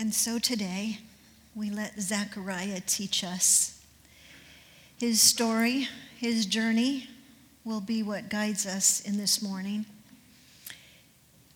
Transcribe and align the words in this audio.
And 0.00 0.14
so 0.14 0.38
today, 0.38 0.96
we 1.54 1.68
let 1.68 2.00
Zechariah 2.00 2.80
teach 2.86 3.22
us. 3.22 3.84
His 4.98 5.20
story, 5.20 5.88
his 6.16 6.46
journey, 6.46 7.06
will 7.66 7.82
be 7.82 8.02
what 8.02 8.30
guides 8.30 8.64
us 8.64 9.02
in 9.02 9.18
this 9.18 9.42
morning. 9.42 9.84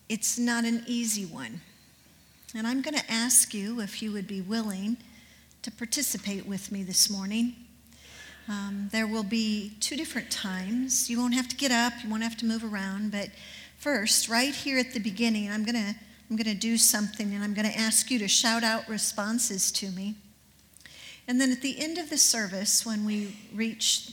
It's 0.09 0.37
not 0.37 0.63
an 0.63 0.83
easy 0.85 1.25
one. 1.25 1.61
And 2.55 2.67
I'm 2.67 2.83
going 2.83 2.93
to 2.93 3.11
ask 3.11 3.51
you 3.51 3.79
if 3.79 4.03
you 4.03 4.11
would 4.11 4.27
be 4.27 4.41
willing 4.41 4.97
to 5.63 5.71
participate 5.71 6.45
with 6.45 6.71
me 6.71 6.83
this 6.83 7.09
morning. 7.09 7.55
Um, 8.47 8.89
there 8.91 9.07
will 9.07 9.23
be 9.23 9.73
two 9.79 9.95
different 9.97 10.29
times. 10.29 11.09
You 11.09 11.17
won't 11.17 11.33
have 11.33 11.47
to 11.47 11.55
get 11.55 11.71
up, 11.71 11.93
you 12.03 12.11
won't 12.11 12.21
have 12.21 12.37
to 12.37 12.45
move 12.45 12.63
around, 12.63 13.11
but 13.11 13.29
first, 13.79 14.29
right 14.29 14.53
here 14.53 14.77
at 14.77 14.93
the 14.93 14.99
beginning, 14.99 15.49
I'm 15.49 15.63
going 15.63 15.73
to 15.73 15.95
I'm 16.29 16.35
going 16.35 16.45
to 16.45 16.59
do 16.59 16.77
something 16.77 17.33
and 17.33 17.43
I'm 17.43 17.53
going 17.53 17.71
to 17.71 17.77
ask 17.77 18.09
you 18.09 18.19
to 18.19 18.27
shout 18.27 18.63
out 18.63 18.89
responses 18.89 19.71
to 19.73 19.91
me. 19.91 20.15
And 21.27 21.39
then 21.39 21.51
at 21.51 21.61
the 21.61 21.79
end 21.79 21.97
of 21.97 22.09
the 22.09 22.17
service, 22.17 22.85
when 22.85 23.05
we 23.05 23.35
reach 23.53 24.11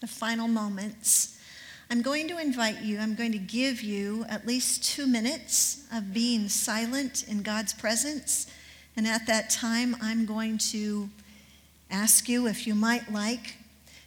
the 0.00 0.06
final 0.06 0.48
moments, 0.48 1.38
I'm 1.88 2.02
going 2.02 2.26
to 2.28 2.38
invite 2.38 2.82
you, 2.82 2.98
I'm 2.98 3.14
going 3.14 3.32
to 3.32 3.38
give 3.38 3.80
you 3.80 4.24
at 4.28 4.46
least 4.46 4.84
two 4.84 5.06
minutes 5.06 5.86
of 5.92 6.12
being 6.12 6.48
silent 6.48 7.28
in 7.28 7.42
God's 7.42 7.72
presence. 7.72 8.48
And 8.96 9.06
at 9.06 9.26
that 9.26 9.50
time, 9.50 9.96
I'm 10.00 10.26
going 10.26 10.58
to 10.58 11.08
ask 11.90 12.28
you 12.28 12.48
if 12.48 12.66
you 12.66 12.74
might 12.74 13.12
like 13.12 13.56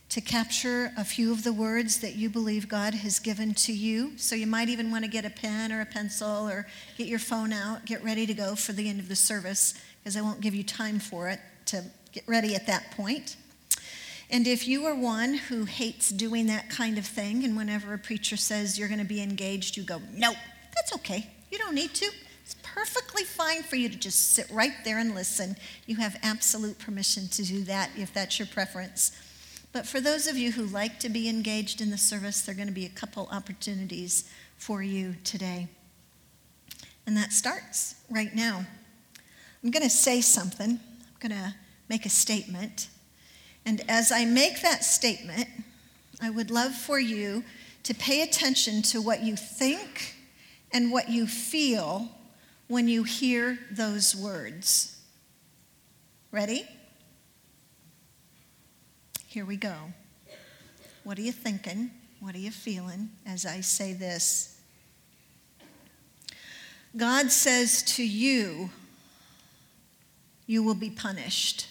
to 0.09 0.21
capture 0.21 0.91
a 0.97 1.03
few 1.03 1.31
of 1.31 1.43
the 1.43 1.53
words 1.53 1.99
that 1.99 2.15
you 2.15 2.29
believe 2.29 2.67
God 2.67 2.95
has 2.95 3.19
given 3.19 3.53
to 3.53 3.71
you. 3.71 4.17
So 4.17 4.35
you 4.35 4.47
might 4.47 4.67
even 4.67 4.89
want 4.89 5.05
to 5.05 5.09
get 5.09 5.23
a 5.23 5.29
pen 5.29 5.71
or 5.71 5.81
a 5.81 5.85
pencil 5.85 6.49
or 6.49 6.65
get 6.97 7.07
your 7.07 7.19
phone 7.19 7.53
out, 7.53 7.85
get 7.85 8.03
ready 8.03 8.25
to 8.25 8.33
go 8.33 8.55
for 8.55 8.73
the 8.73 8.89
end 8.89 8.99
of 8.99 9.07
the 9.07 9.15
service, 9.15 9.75
because 9.99 10.17
I 10.17 10.21
won't 10.21 10.41
give 10.41 10.55
you 10.55 10.63
time 10.63 10.99
for 10.99 11.29
it 11.29 11.39
to 11.67 11.83
get 12.11 12.27
ready 12.27 12.55
at 12.55 12.65
that 12.65 12.91
point. 12.91 13.35
And 14.31 14.47
if 14.47 14.67
you 14.67 14.85
are 14.85 14.95
one 14.95 15.35
who 15.35 15.65
hates 15.65 16.09
doing 16.09 16.47
that 16.47 16.69
kind 16.69 16.97
of 16.97 17.05
thing, 17.05 17.43
and 17.43 17.55
whenever 17.55 17.93
a 17.93 17.99
preacher 17.99 18.37
says 18.37 18.77
you're 18.77 18.87
going 18.87 18.99
to 18.99 19.05
be 19.05 19.21
engaged, 19.21 19.77
you 19.77 19.83
go, 19.83 20.01
no, 20.13 20.33
that's 20.75 20.93
okay. 20.95 21.27
You 21.51 21.57
don't 21.59 21.75
need 21.75 21.93
to. 21.95 22.09
It's 22.43 22.55
perfectly 22.63 23.23
fine 23.23 23.61
for 23.61 23.75
you 23.75 23.89
to 23.89 23.95
just 23.95 24.33
sit 24.33 24.49
right 24.51 24.73
there 24.83 24.97
and 24.97 25.13
listen. 25.13 25.55
You 25.85 25.97
have 25.97 26.17
absolute 26.23 26.79
permission 26.79 27.27
to 27.27 27.43
do 27.43 27.63
that 27.65 27.91
if 27.95 28.11
that's 28.11 28.39
your 28.39 28.47
preference. 28.47 29.11
But 29.71 29.85
for 29.85 30.01
those 30.01 30.27
of 30.27 30.35
you 30.35 30.51
who 30.51 30.65
like 30.65 30.99
to 30.99 31.09
be 31.09 31.29
engaged 31.29 31.79
in 31.79 31.91
the 31.91 31.97
service, 31.97 32.41
there 32.41 32.53
are 32.53 32.55
going 32.55 32.67
to 32.67 32.73
be 32.73 32.85
a 32.85 32.89
couple 32.89 33.27
opportunities 33.31 34.29
for 34.57 34.81
you 34.81 35.15
today. 35.23 35.67
And 37.05 37.15
that 37.17 37.31
starts 37.31 37.95
right 38.09 38.33
now. 38.35 38.65
I'm 39.63 39.71
going 39.71 39.83
to 39.83 39.89
say 39.89 40.21
something, 40.21 40.79
I'm 40.79 41.29
going 41.29 41.39
to 41.39 41.55
make 41.87 42.05
a 42.05 42.09
statement. 42.09 42.87
And 43.65 43.81
as 43.89 44.11
I 44.11 44.25
make 44.25 44.61
that 44.61 44.83
statement, 44.83 45.47
I 46.21 46.29
would 46.29 46.49
love 46.49 46.73
for 46.73 46.99
you 46.99 47.43
to 47.83 47.93
pay 47.93 48.21
attention 48.21 48.81
to 48.83 49.01
what 49.01 49.23
you 49.23 49.35
think 49.35 50.15
and 50.71 50.91
what 50.91 51.09
you 51.09 51.27
feel 51.27 52.09
when 52.67 52.87
you 52.87 53.03
hear 53.03 53.59
those 53.71 54.15
words. 54.15 54.99
Ready? 56.31 56.67
Here 59.29 59.45
we 59.45 59.57
go. 59.57 59.75
What 61.03 61.19
are 61.19 61.21
you 61.21 61.31
thinking? 61.31 61.91
What 62.19 62.33
are 62.33 62.39
you 62.39 62.49
feeling 62.49 63.11
as 63.27 63.45
I 63.45 63.61
say 63.61 63.93
this? 63.93 64.59
God 66.97 67.29
says 67.29 67.83
to 67.83 68.03
you, 68.03 68.71
you 70.47 70.63
will 70.63 70.73
be 70.73 70.89
punished. 70.89 71.67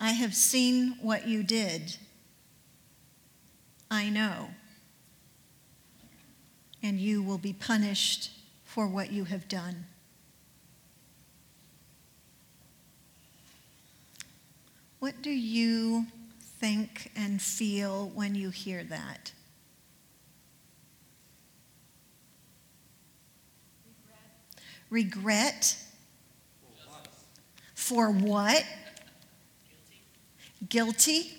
I 0.00 0.14
have 0.14 0.34
seen 0.34 0.96
what 1.00 1.28
you 1.28 1.44
did. 1.44 1.96
I 3.88 4.10
know. 4.10 4.48
And 6.82 6.98
you 6.98 7.22
will 7.22 7.38
be 7.38 7.52
punished 7.52 8.32
for 8.64 8.88
what 8.88 9.12
you 9.12 9.26
have 9.26 9.46
done. 9.46 9.86
What 15.00 15.22
do 15.22 15.30
you 15.30 16.06
think 16.58 17.10
and 17.16 17.40
feel 17.40 18.10
when 18.14 18.34
you 18.34 18.50
hear 18.50 18.84
that? 18.84 19.32
Regret. 24.90 25.16
Regret? 25.16 25.76
For 27.74 28.10
what? 28.10 28.62
Guilty. 30.68 31.22
Guilty? 31.22 31.32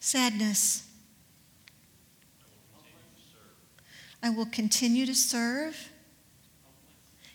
Sadness. 0.00 0.82
Sadness. 0.82 0.87
I 4.22 4.30
will 4.30 4.46
continue 4.46 5.06
to 5.06 5.14
serve. 5.14 5.90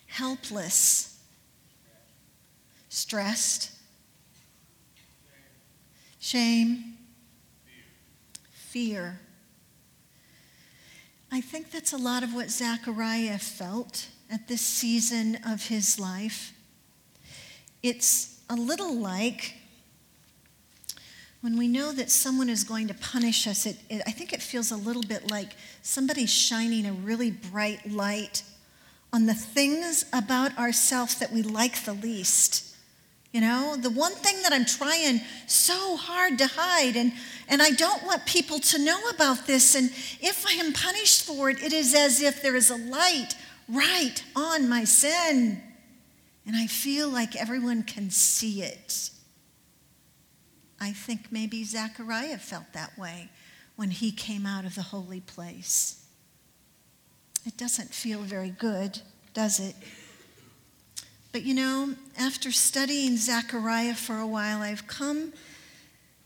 Helpless. 0.06 1.18
Stressed. 2.88 3.72
Shame. 6.20 6.96
Fear. 8.50 9.20
I 11.32 11.40
think 11.40 11.70
that's 11.70 11.92
a 11.92 11.96
lot 11.96 12.22
of 12.22 12.32
what 12.32 12.50
Zechariah 12.50 13.38
felt 13.38 14.08
at 14.30 14.46
this 14.46 14.60
season 14.60 15.38
of 15.46 15.66
his 15.66 15.98
life. 15.98 16.52
It's 17.82 18.40
a 18.48 18.54
little 18.54 18.94
like 18.94 19.54
when 21.44 21.58
we 21.58 21.68
know 21.68 21.92
that 21.92 22.10
someone 22.10 22.48
is 22.48 22.64
going 22.64 22.88
to 22.88 22.94
punish 22.94 23.46
us, 23.46 23.66
it, 23.66 23.76
it, 23.90 24.00
I 24.06 24.12
think 24.12 24.32
it 24.32 24.40
feels 24.40 24.70
a 24.70 24.76
little 24.76 25.02
bit 25.02 25.30
like 25.30 25.50
somebody's 25.82 26.32
shining 26.32 26.86
a 26.86 26.92
really 26.94 27.32
bright 27.32 27.86
light 27.92 28.42
on 29.12 29.26
the 29.26 29.34
things 29.34 30.06
about 30.14 30.56
ourselves 30.56 31.18
that 31.18 31.30
we 31.30 31.42
like 31.42 31.84
the 31.84 31.92
least. 31.92 32.74
You 33.30 33.42
know, 33.42 33.76
the 33.76 33.90
one 33.90 34.14
thing 34.14 34.40
that 34.40 34.54
I'm 34.54 34.64
trying 34.64 35.20
so 35.46 35.98
hard 35.98 36.38
to 36.38 36.46
hide, 36.46 36.96
and, 36.96 37.12
and 37.46 37.60
I 37.60 37.72
don't 37.72 38.02
want 38.04 38.24
people 38.24 38.58
to 38.60 38.82
know 38.82 38.98
about 39.14 39.46
this. 39.46 39.74
And 39.74 39.90
if 40.22 40.46
I 40.48 40.52
am 40.52 40.72
punished 40.72 41.24
for 41.24 41.50
it, 41.50 41.62
it 41.62 41.74
is 41.74 41.94
as 41.94 42.22
if 42.22 42.40
there 42.40 42.56
is 42.56 42.70
a 42.70 42.76
light 42.76 43.34
right 43.68 44.24
on 44.34 44.66
my 44.66 44.84
sin. 44.84 45.62
And 46.46 46.56
I 46.56 46.68
feel 46.68 47.10
like 47.10 47.36
everyone 47.36 47.82
can 47.82 48.08
see 48.08 48.62
it. 48.62 49.10
I 50.84 50.92
think 50.92 51.32
maybe 51.32 51.64
Zechariah 51.64 52.36
felt 52.36 52.74
that 52.74 52.98
way 52.98 53.30
when 53.74 53.90
he 53.90 54.12
came 54.12 54.44
out 54.44 54.66
of 54.66 54.74
the 54.74 54.82
holy 54.82 55.20
place. 55.20 56.04
It 57.46 57.56
doesn't 57.56 57.94
feel 57.94 58.20
very 58.20 58.50
good, 58.50 59.00
does 59.32 59.60
it? 59.60 59.74
But 61.32 61.42
you 61.44 61.54
know, 61.54 61.94
after 62.18 62.52
studying 62.52 63.16
Zechariah 63.16 63.94
for 63.94 64.18
a 64.18 64.26
while, 64.26 64.60
I've 64.60 64.86
come 64.86 65.32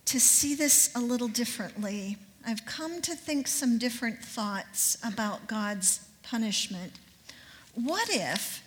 to 0.07 0.19
see 0.19 0.57
this 0.57 0.91
a 0.97 0.99
little 0.99 1.29
differently. 1.29 2.17
I've 2.45 2.67
come 2.67 3.01
to 3.03 3.15
think 3.15 3.47
some 3.47 3.79
different 3.79 4.25
thoughts 4.25 4.99
about 5.05 5.47
God's 5.47 6.01
punishment. 6.25 6.95
What 7.77 8.09
if, 8.11 8.65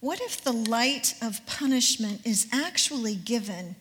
what 0.00 0.20
if 0.20 0.44
the 0.44 0.52
light 0.52 1.14
of 1.22 1.46
punishment 1.46 2.26
is 2.26 2.46
actually 2.52 3.14
given 3.14 3.76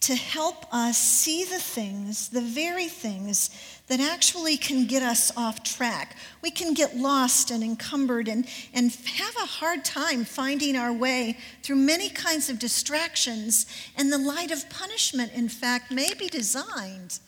to 0.00 0.14
help 0.14 0.64
us 0.72 0.96
see 0.96 1.44
the 1.44 1.58
things, 1.58 2.30
the 2.30 2.40
very 2.40 2.88
things 2.88 3.50
that 3.88 4.00
actually 4.00 4.56
can 4.56 4.86
get 4.86 5.02
us 5.02 5.30
off 5.36 5.62
track. 5.62 6.16
We 6.42 6.50
can 6.50 6.72
get 6.72 6.96
lost 6.96 7.50
and 7.50 7.62
encumbered 7.62 8.26
and, 8.26 8.46
and 8.72 8.90
have 8.92 9.36
a 9.36 9.46
hard 9.46 9.84
time 9.84 10.24
finding 10.24 10.74
our 10.74 10.92
way 10.92 11.36
through 11.62 11.76
many 11.76 12.08
kinds 12.08 12.48
of 12.48 12.58
distractions. 12.58 13.66
And 13.94 14.10
the 14.10 14.18
light 14.18 14.50
of 14.50 14.70
punishment, 14.70 15.32
in 15.34 15.50
fact, 15.50 15.92
may 15.92 16.14
be 16.14 16.28
designed 16.28 17.18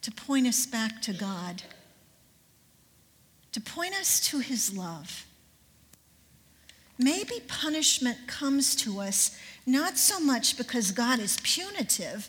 to 0.00 0.10
point 0.10 0.46
us 0.46 0.64
back 0.64 1.02
to 1.02 1.12
God, 1.12 1.62
to 3.52 3.60
point 3.60 3.94
us 3.94 4.20
to 4.28 4.38
His 4.38 4.74
love. 4.74 5.26
Maybe 7.02 7.40
punishment 7.48 8.18
comes 8.26 8.76
to 8.76 9.00
us 9.00 9.34
not 9.64 9.96
so 9.96 10.20
much 10.20 10.58
because 10.58 10.90
God 10.90 11.18
is 11.18 11.38
punitive 11.42 12.28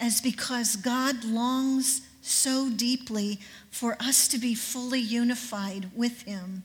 as 0.00 0.22
because 0.22 0.76
God 0.76 1.24
longs 1.24 2.00
so 2.22 2.70
deeply 2.70 3.38
for 3.70 3.98
us 4.00 4.26
to 4.28 4.38
be 4.38 4.54
fully 4.54 5.00
unified 5.00 5.90
with 5.94 6.22
Him. 6.22 6.62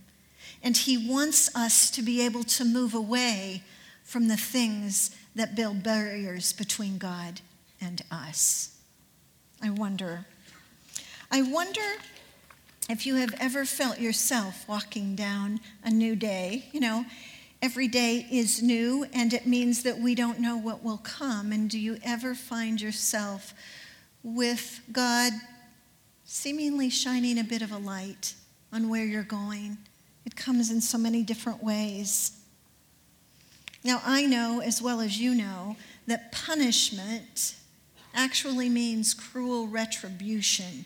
And 0.63 0.77
He 0.77 0.97
wants 0.97 1.53
us 1.53 1.91
to 1.91 2.01
be 2.01 2.21
able 2.21 2.45
to 2.45 2.63
move 2.63 2.93
away 2.93 3.63
from 4.05 4.29
the 4.29 4.37
things 4.37 5.13
that 5.35 5.53
build 5.53 5.83
barriers 5.83 6.53
between 6.53 6.97
God 6.97 7.41
and 7.81 8.01
us. 8.09 8.77
I 9.61 9.69
wonder. 9.69 10.27
I 11.29 11.41
wonder 11.41 11.81
if 12.89 13.05
you 13.05 13.15
have 13.15 13.33
ever 13.37 13.65
felt 13.65 13.99
yourself 13.99 14.65
walking 14.67 15.15
down 15.15 15.59
a 15.83 15.89
new 15.89 16.15
day. 16.15 16.65
You 16.71 16.79
know, 16.79 17.05
every 17.63 17.87
day 17.87 18.27
is 18.29 18.61
new, 18.61 19.05
and 19.13 19.33
it 19.33 19.47
means 19.47 19.83
that 19.83 19.97
we 19.97 20.13
don't 20.13 20.37
know 20.37 20.57
what 20.57 20.83
will 20.83 20.97
come. 20.97 21.53
And 21.53 21.69
do 21.69 21.79
you 21.79 21.97
ever 22.03 22.35
find 22.35 22.81
yourself 22.81 23.53
with 24.21 24.81
God 24.91 25.31
seemingly 26.25 26.89
shining 26.89 27.39
a 27.39 27.43
bit 27.43 27.61
of 27.61 27.71
a 27.71 27.77
light 27.77 28.33
on 28.73 28.89
where 28.89 29.05
you're 29.05 29.23
going? 29.23 29.77
It 30.25 30.35
comes 30.35 30.71
in 30.71 30.81
so 30.81 30.97
many 30.97 31.23
different 31.23 31.63
ways. 31.63 32.37
Now, 33.81 34.01
I 34.05 34.25
know 34.25 34.61
as 34.61 34.81
well 34.81 34.99
as 34.99 35.17
you 35.17 35.33
know 35.33 35.77
that 36.05 36.33
punishment 36.33 37.55
actually 38.13 38.67
means 38.67 39.13
cruel 39.13 39.67
retribution. 39.67 40.83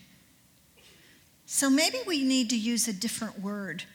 So 1.47 1.71
maybe 1.71 1.97
we 2.05 2.23
need 2.23 2.51
to 2.51 2.57
use 2.57 2.87
a 2.87 2.93
different 2.93 3.39
word 3.39 3.85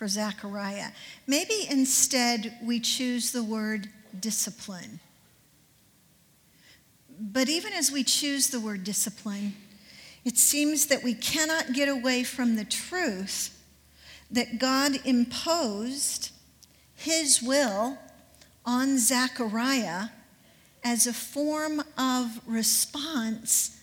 for 0.00 0.08
Zechariah. 0.08 0.92
Maybe 1.26 1.66
instead 1.68 2.56
we 2.62 2.80
choose 2.80 3.32
the 3.32 3.42
word 3.42 3.90
discipline. 4.18 4.98
But 7.20 7.50
even 7.50 7.74
as 7.74 7.92
we 7.92 8.02
choose 8.02 8.48
the 8.48 8.60
word 8.60 8.82
discipline, 8.82 9.56
it 10.24 10.38
seems 10.38 10.86
that 10.86 11.02
we 11.02 11.12
cannot 11.12 11.74
get 11.74 11.90
away 11.90 12.24
from 12.24 12.56
the 12.56 12.64
truth 12.64 13.62
that 14.30 14.58
God 14.58 15.04
imposed 15.04 16.30
his 16.96 17.42
will 17.42 17.98
on 18.64 18.98
Zechariah 18.98 20.06
as 20.82 21.06
a 21.06 21.12
form 21.12 21.82
of 21.98 22.40
response 22.46 23.78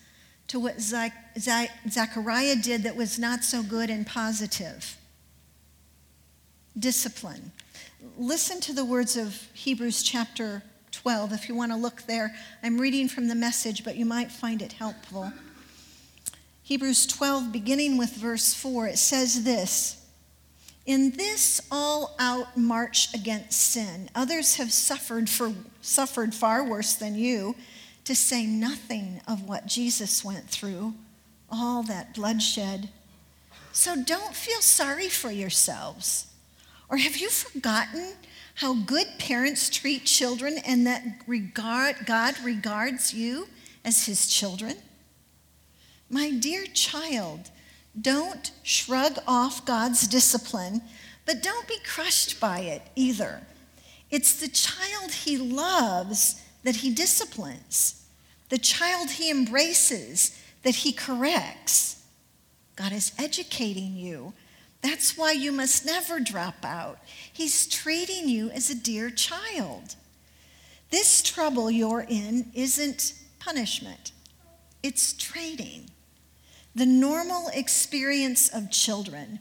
to 0.48 0.60
what 0.60 0.82
Zechariah 0.82 2.56
did 2.56 2.82
that 2.82 2.96
was 2.96 3.20
not 3.20 3.44
so 3.44 3.62
good 3.62 3.92
and 3.92 4.08
positive 4.08 4.98
discipline. 6.80 7.52
Listen 8.18 8.60
to 8.62 8.74
the 8.74 8.86
words 8.86 9.18
of 9.18 9.48
Hebrews 9.54 10.04
chapter 10.04 10.64
12 10.92 11.34
if 11.34 11.50
you 11.50 11.56
want 11.56 11.72
to 11.72 11.78
look 11.78 12.04
there. 12.04 12.36
I'm 12.64 12.80
reading 12.80 13.08
from 13.08 13.28
the 13.28 13.36
message, 13.36 13.84
but 13.84 13.96
you 13.96 14.06
might 14.06 14.32
find 14.32 14.62
it 14.62 14.74
helpful. 14.74 15.32
Hebrews 16.64 17.08
12, 17.08 17.52
beginning 17.52 17.98
with 17.98 18.12
verse 18.12 18.54
4, 18.54 18.88
it 18.88 18.98
says 18.98 19.44
this 19.44 20.06
In 20.86 21.12
this 21.12 21.62
all 21.72 22.16
out 22.20 22.58
march 22.58 23.14
against 23.14 23.60
sin, 23.60 24.10
others 24.14 24.56
have 24.58 24.74
suffered, 24.74 25.30
for, 25.30 25.54
suffered 25.82 26.34
far 26.34 26.64
worse 26.64 26.94
than 26.94 27.16
you, 27.16 27.56
to 28.04 28.16
say 28.16 28.46
nothing 28.46 29.22
of 29.28 29.48
what 29.48 29.66
Jesus 29.66 30.24
went 30.24 30.50
through, 30.50 30.94
all 31.50 31.84
that 31.84 32.14
bloodshed. 32.14 32.90
So 33.72 33.96
don't 34.02 34.36
feel 34.36 34.62
sorry 34.62 35.10
for 35.10 35.30
yourselves. 35.30 36.27
Or 36.90 36.98
have 36.98 37.18
you 37.18 37.30
forgotten 37.30 38.14
how 38.56 38.74
good 38.74 39.08
parents 39.20 39.70
treat 39.70 40.06
children 40.06 40.58
and 40.66 40.88
that 40.88 41.04
regard, 41.28 42.06
God 42.06 42.36
regards 42.44 43.14
you 43.14 43.48
as 43.84 44.06
his 44.06 44.28
children? 44.28 44.78
My 46.10 46.32
dear 46.32 46.66
child, 46.66 47.52
don't 48.00 48.52
shrug 48.64 49.20
off 49.28 49.66
God's 49.66 50.08
discipline, 50.08 50.82
but 51.26 51.44
don't 51.44 51.68
be 51.68 51.78
crushed 51.86 52.40
by 52.40 52.60
it 52.60 52.82
either. 52.96 53.42
It's 54.10 54.40
the 54.40 54.48
child 54.48 55.12
he 55.12 55.38
loves 55.38 56.42
that 56.64 56.78
he 56.78 56.94
disciplines, 56.94 58.06
the 58.50 58.58
child 58.58 59.12
he 59.12 59.30
embraces 59.30 60.42
that 60.64 60.76
he 60.76 60.94
corrects. 60.94 62.04
God 62.76 62.94
is 62.94 63.12
educating 63.18 63.96
you. 63.96 64.34
That's 64.88 65.18
why 65.18 65.34
you 65.34 65.52
must 65.52 65.86
never 65.86 66.18
drop 66.22 66.64
out. 66.64 67.00
He's 67.34 67.68
treating 67.68 68.30
you 68.30 68.50
as 68.52 68.70
a 68.70 68.76
dear 68.76 69.10
child. 69.10 69.98
This 70.92 71.22
trouble 71.22 71.70
you're 71.70 72.06
in 72.08 72.52
isn't 72.54 73.14
punishment, 73.38 74.14
it's 74.82 75.12
training 75.12 75.90
the 76.74 76.86
normal 76.86 77.50
experience 77.54 78.48
of 78.48 78.72
children. 78.72 79.40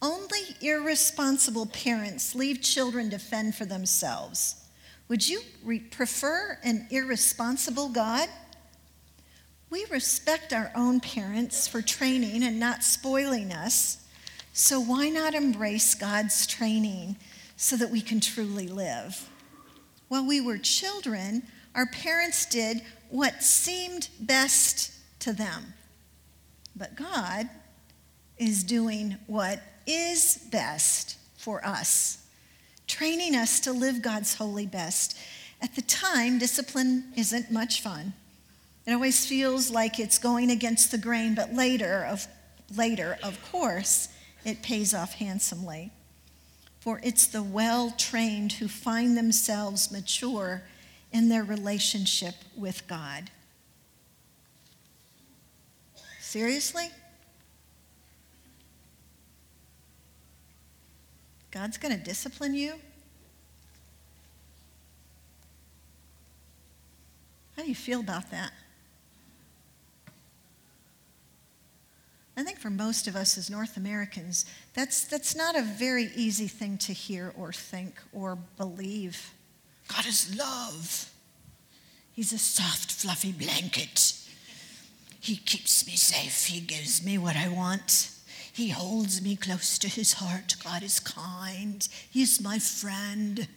Only 0.00 0.42
irresponsible 0.60 1.66
parents 1.66 2.36
leave 2.36 2.60
children 2.60 3.10
to 3.10 3.18
fend 3.18 3.56
for 3.56 3.64
themselves. 3.64 4.66
Would 5.08 5.28
you 5.28 5.40
re- 5.64 5.80
prefer 5.80 6.58
an 6.62 6.86
irresponsible 6.90 7.88
God? 7.88 8.28
We 9.68 9.84
respect 9.90 10.52
our 10.52 10.70
own 10.76 11.00
parents 11.00 11.66
for 11.66 11.82
training 11.82 12.44
and 12.44 12.60
not 12.60 12.84
spoiling 12.84 13.52
us, 13.52 14.05
so 14.58 14.80
why 14.80 15.10
not 15.10 15.34
embrace 15.34 15.94
God's 15.94 16.46
training 16.46 17.16
so 17.58 17.76
that 17.76 17.90
we 17.90 18.00
can 18.00 18.20
truly 18.20 18.68
live? 18.68 19.28
While 20.08 20.26
we 20.26 20.40
were 20.40 20.56
children, 20.56 21.42
our 21.74 21.84
parents 21.84 22.46
did 22.46 22.80
what 23.10 23.42
seemed 23.42 24.08
best 24.18 24.92
to 25.20 25.34
them. 25.34 25.74
But 26.74 26.96
God 26.96 27.50
is 28.38 28.64
doing 28.64 29.18
what 29.26 29.60
is 29.86 30.38
best 30.50 31.18
for 31.36 31.62
us, 31.62 32.24
training 32.86 33.36
us 33.36 33.60
to 33.60 33.72
live 33.72 34.00
God's 34.00 34.36
holy 34.36 34.66
best. 34.66 35.18
At 35.60 35.74
the 35.74 35.82
time, 35.82 36.38
discipline 36.38 37.12
isn't 37.14 37.50
much 37.50 37.82
fun. 37.82 38.14
It 38.86 38.94
always 38.94 39.26
feels 39.26 39.70
like 39.70 40.00
it's 40.00 40.18
going 40.18 40.50
against 40.50 40.92
the 40.92 40.98
grain, 40.98 41.34
but 41.34 41.52
later, 41.52 42.06
of, 42.10 42.26
later, 42.74 43.18
of 43.22 43.38
course, 43.52 44.08
it 44.46 44.62
pays 44.62 44.94
off 44.94 45.14
handsomely. 45.14 45.90
For 46.78 47.00
it's 47.02 47.26
the 47.26 47.42
well 47.42 47.92
trained 47.98 48.52
who 48.52 48.68
find 48.68 49.18
themselves 49.18 49.90
mature 49.90 50.62
in 51.12 51.28
their 51.28 51.42
relationship 51.42 52.36
with 52.56 52.86
God. 52.86 53.30
Seriously? 56.20 56.90
God's 61.50 61.76
going 61.76 61.96
to 61.96 62.02
discipline 62.02 62.54
you? 62.54 62.74
How 67.56 67.62
do 67.62 67.68
you 67.68 67.74
feel 67.74 67.98
about 67.98 68.30
that? 68.30 68.52
I 72.36 72.42
think 72.42 72.58
for 72.58 72.68
most 72.68 73.08
of 73.08 73.16
us 73.16 73.38
as 73.38 73.48
North 73.48 73.78
Americans, 73.78 74.44
that's, 74.74 75.04
that's 75.06 75.34
not 75.34 75.56
a 75.56 75.62
very 75.62 76.10
easy 76.14 76.48
thing 76.48 76.76
to 76.78 76.92
hear 76.92 77.32
or 77.36 77.52
think 77.52 77.94
or 78.12 78.36
believe. 78.58 79.32
God 79.88 80.06
is 80.06 80.36
love. 80.36 81.10
He's 82.12 82.32
a 82.32 82.38
soft, 82.38 82.92
fluffy 82.92 83.32
blanket. 83.32 84.14
He 85.18 85.36
keeps 85.36 85.86
me 85.86 85.94
safe. 85.96 86.46
He 86.46 86.60
gives 86.60 87.04
me 87.04 87.16
what 87.16 87.36
I 87.36 87.48
want. 87.48 88.10
He 88.52 88.68
holds 88.68 89.22
me 89.22 89.36
close 89.36 89.78
to 89.78 89.88
his 89.88 90.14
heart. 90.14 90.56
God 90.62 90.82
is 90.82 91.00
kind. 91.00 91.86
He's 92.10 92.40
my 92.40 92.58
friend. 92.58 93.48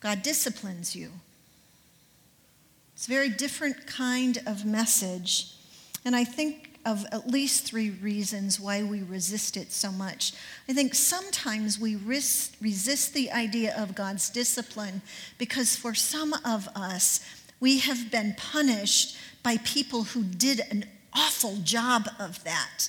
God 0.00 0.22
disciplines 0.22 0.94
you. 0.94 1.10
It's 2.94 3.06
a 3.06 3.10
very 3.10 3.28
different 3.28 3.86
kind 3.86 4.38
of 4.46 4.64
message. 4.64 5.54
And 6.04 6.14
I 6.14 6.24
think 6.24 6.74
of 6.86 7.06
at 7.12 7.26
least 7.26 7.64
three 7.64 7.90
reasons 7.90 8.60
why 8.60 8.82
we 8.82 9.02
resist 9.02 9.56
it 9.56 9.72
so 9.72 9.90
much. 9.90 10.34
I 10.68 10.74
think 10.74 10.94
sometimes 10.94 11.78
we 11.78 11.96
resist 11.96 13.14
the 13.14 13.32
idea 13.32 13.74
of 13.76 13.94
God's 13.94 14.28
discipline 14.28 15.00
because 15.38 15.76
for 15.76 15.94
some 15.94 16.34
of 16.44 16.68
us, 16.76 17.20
we 17.58 17.78
have 17.78 18.10
been 18.10 18.34
punished 18.36 19.16
by 19.42 19.56
people 19.58 20.02
who 20.04 20.22
did 20.22 20.60
an 20.70 20.84
awful 21.14 21.56
job 21.62 22.08
of 22.18 22.42
that. 22.44 22.88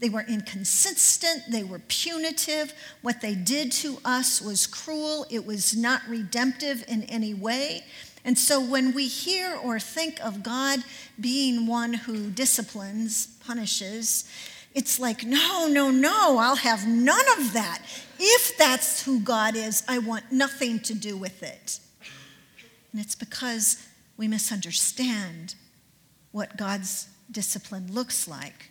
They 0.00 0.08
were 0.08 0.24
inconsistent, 0.26 1.44
they 1.50 1.62
were 1.62 1.80
punitive. 1.88 2.72
What 3.02 3.20
they 3.20 3.34
did 3.34 3.70
to 3.72 3.98
us 4.04 4.40
was 4.40 4.66
cruel, 4.66 5.26
it 5.30 5.46
was 5.46 5.76
not 5.76 6.00
redemptive 6.08 6.84
in 6.88 7.02
any 7.04 7.34
way. 7.34 7.84
And 8.24 8.38
so 8.38 8.60
when 8.60 8.92
we 8.92 9.06
hear 9.06 9.56
or 9.56 9.80
think 9.80 10.20
of 10.20 10.42
God 10.42 10.80
being 11.18 11.66
one 11.66 11.94
who 11.94 12.30
disciplines, 12.30 13.26
punishes, 13.44 14.24
it's 14.74 15.00
like, 15.00 15.24
no, 15.24 15.66
no, 15.68 15.90
no, 15.90 16.38
I'll 16.38 16.56
have 16.56 16.86
none 16.86 17.24
of 17.38 17.54
that. 17.54 17.82
If 18.18 18.56
that's 18.56 19.02
who 19.04 19.20
God 19.20 19.56
is, 19.56 19.82
I 19.88 19.98
want 19.98 20.30
nothing 20.30 20.80
to 20.80 20.94
do 20.94 21.16
with 21.16 21.42
it. 21.42 21.80
And 22.92 23.00
it's 23.00 23.14
because 23.14 23.84
we 24.16 24.28
misunderstand 24.28 25.54
what 26.30 26.56
God's 26.56 27.08
discipline 27.30 27.92
looks 27.92 28.28
like. 28.28 28.70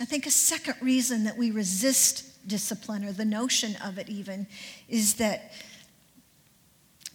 I 0.00 0.04
think 0.04 0.26
a 0.26 0.30
second 0.30 0.74
reason 0.82 1.24
that 1.24 1.38
we 1.38 1.50
resist 1.50 2.46
discipline, 2.46 3.04
or 3.04 3.12
the 3.12 3.24
notion 3.24 3.76
of 3.82 3.98
it 3.98 4.08
even, 4.08 4.46
is 4.88 5.14
that 5.14 5.52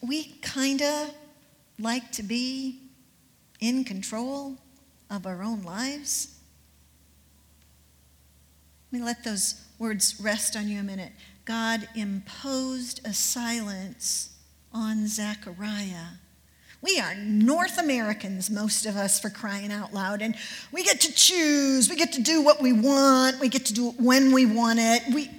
we 0.02 0.24
kind 0.42 0.82
of 0.82 1.14
like 1.82 2.12
to 2.14 2.24
be 2.24 2.80
in 3.60 3.84
control 3.84 4.58
of 5.10 5.26
our 5.26 5.44
own 5.44 5.64
lives? 5.64 6.38
Let 8.92 9.00
me 9.00 9.06
let 9.06 9.24
those 9.24 9.56
words 9.80 10.20
rest 10.22 10.56
on 10.56 10.68
you 10.68 10.80
a 10.80 10.84
minute. 10.84 11.14
God 11.46 11.88
imposed 11.96 13.06
a 13.06 13.14
silence 13.14 14.36
on 14.74 15.08
Zechariah. 15.08 16.18
We 16.82 17.00
are 17.00 17.14
North 17.16 17.78
Americans, 17.78 18.50
most 18.50 18.86
of 18.86 18.96
us, 18.96 19.20
for 19.20 19.30
crying 19.30 19.72
out 19.72 19.94
loud, 19.94 20.22
and 20.22 20.36
we 20.72 20.84
get 20.84 21.00
to 21.02 21.14
choose. 21.14 21.90
We 21.90 21.96
get 21.96 22.14
to 22.14 22.22
do 22.22 22.42
what 22.42 22.62
we 22.62 22.74
want. 22.74 23.40
We 23.40 23.50
get 23.50 23.66
to 23.68 23.74
do 23.74 23.90
it 23.90 23.96
when 24.00 24.32
we 24.32 24.46
want 24.46 24.80
it. 24.80 25.04
We... 25.14 25.30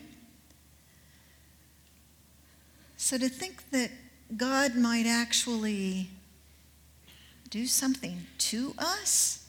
So 2.97 3.19
to 3.19 3.29
think 3.29 3.71
that 3.71 3.91
God 4.37 4.77
might 4.77 5.07
actually 5.07 6.09
do 7.53 7.67
something 7.67 8.27
to 8.39 8.75
us 8.79 9.47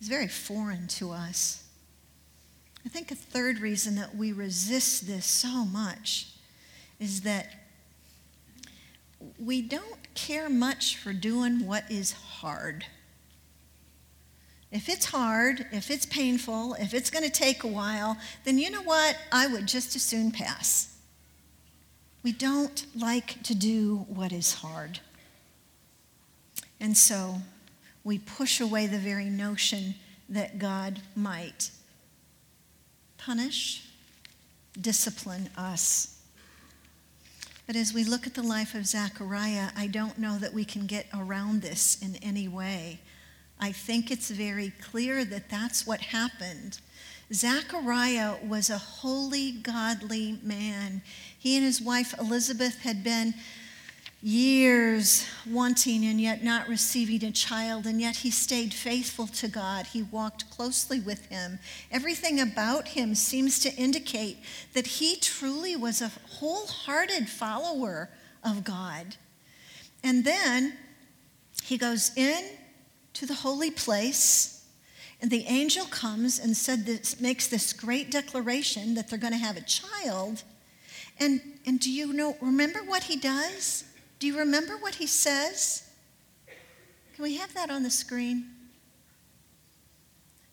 is 0.00 0.08
very 0.08 0.26
foreign 0.26 0.88
to 0.88 1.12
us. 1.12 1.62
I 2.86 2.88
think 2.88 3.10
a 3.10 3.14
third 3.14 3.60
reason 3.60 3.96
that 3.96 4.16
we 4.16 4.32
resist 4.32 5.06
this 5.06 5.26
so 5.26 5.66
much 5.66 6.28
is 6.98 7.20
that 7.20 7.48
we 9.38 9.60
don't 9.60 10.14
care 10.14 10.48
much 10.48 10.96
for 10.96 11.12
doing 11.12 11.66
what 11.66 11.84
is 11.90 12.12
hard. 12.12 12.86
If 14.72 14.88
it's 14.88 15.04
hard, 15.04 15.66
if 15.72 15.90
it's 15.90 16.06
painful, 16.06 16.76
if 16.80 16.94
it's 16.94 17.10
going 17.10 17.24
to 17.24 17.30
take 17.30 17.62
a 17.62 17.68
while, 17.68 18.16
then 18.44 18.56
you 18.56 18.70
know 18.70 18.82
what? 18.82 19.18
I 19.30 19.48
would 19.48 19.66
just 19.66 19.94
as 19.96 20.02
soon 20.02 20.30
pass. 20.30 20.96
We 22.22 22.32
don't 22.32 22.86
like 22.96 23.42
to 23.42 23.54
do 23.54 24.06
what 24.08 24.32
is 24.32 24.54
hard. 24.54 25.00
And 26.80 26.96
so 26.96 27.36
we 28.02 28.18
push 28.18 28.60
away 28.60 28.86
the 28.86 28.98
very 28.98 29.26
notion 29.26 29.94
that 30.28 30.58
God 30.58 31.00
might 31.14 31.70
punish, 33.18 33.84
discipline 34.80 35.50
us. 35.56 36.16
But 37.66 37.76
as 37.76 37.92
we 37.92 38.02
look 38.02 38.26
at 38.26 38.34
the 38.34 38.42
life 38.42 38.74
of 38.74 38.86
Zechariah, 38.86 39.68
I 39.76 39.86
don't 39.86 40.18
know 40.18 40.38
that 40.38 40.54
we 40.54 40.64
can 40.64 40.86
get 40.86 41.06
around 41.14 41.62
this 41.62 42.00
in 42.02 42.16
any 42.16 42.48
way. 42.48 43.00
I 43.60 43.72
think 43.72 44.10
it's 44.10 44.30
very 44.30 44.72
clear 44.80 45.24
that 45.26 45.50
that's 45.50 45.86
what 45.86 46.00
happened. 46.00 46.80
Zechariah 47.32 48.36
was 48.44 48.70
a 48.70 48.78
holy, 48.78 49.52
godly 49.52 50.40
man. 50.42 51.02
He 51.38 51.56
and 51.56 51.64
his 51.64 51.80
wife 51.80 52.14
Elizabeth 52.18 52.80
had 52.80 53.04
been 53.04 53.34
years 54.22 55.26
wanting 55.48 56.04
and 56.04 56.20
yet 56.20 56.44
not 56.44 56.68
receiving 56.68 57.24
a 57.24 57.32
child, 57.32 57.86
and 57.86 58.00
yet 58.00 58.16
he 58.16 58.30
stayed 58.30 58.74
faithful 58.74 59.26
to 59.26 59.48
God. 59.48 59.86
He 59.86 60.02
walked 60.02 60.50
closely 60.50 61.00
with 61.00 61.26
him. 61.26 61.58
Everything 61.90 62.38
about 62.38 62.88
him 62.88 63.14
seems 63.14 63.58
to 63.60 63.74
indicate 63.76 64.38
that 64.74 64.86
he 64.86 65.16
truly 65.16 65.74
was 65.74 66.02
a 66.02 66.12
wholehearted 66.28 67.28
follower 67.28 68.10
of 68.44 68.62
God. 68.62 69.16
And 70.04 70.24
then 70.24 70.74
he 71.62 71.78
goes 71.78 72.10
in 72.16 72.44
to 73.14 73.26
the 73.26 73.34
holy 73.34 73.70
place. 73.70 74.66
And 75.22 75.30
the 75.30 75.44
angel 75.46 75.84
comes 75.86 76.38
and 76.38 76.56
said 76.56 76.86
this, 76.86 77.20
makes 77.20 77.46
this 77.46 77.72
great 77.74 78.10
declaration 78.10 78.94
that 78.94 79.08
they're 79.08 79.18
going 79.18 79.34
to 79.34 79.38
have 79.38 79.56
a 79.58 79.62
child. 79.62 80.42
And, 81.18 81.42
and 81.66 81.78
do 81.78 81.92
you 81.92 82.14
know, 82.14 82.36
remember 82.40 82.78
what 82.80 83.02
he 83.02 83.16
does? 83.16 83.84
Do 84.20 84.26
you 84.26 84.38
remember 84.38 84.76
what 84.76 84.96
he 84.96 85.06
says? 85.06 85.90
Can 87.14 87.24
we 87.24 87.36
have 87.38 87.54
that 87.54 87.70
on 87.70 87.82
the 87.82 87.90
screen? 87.90 88.50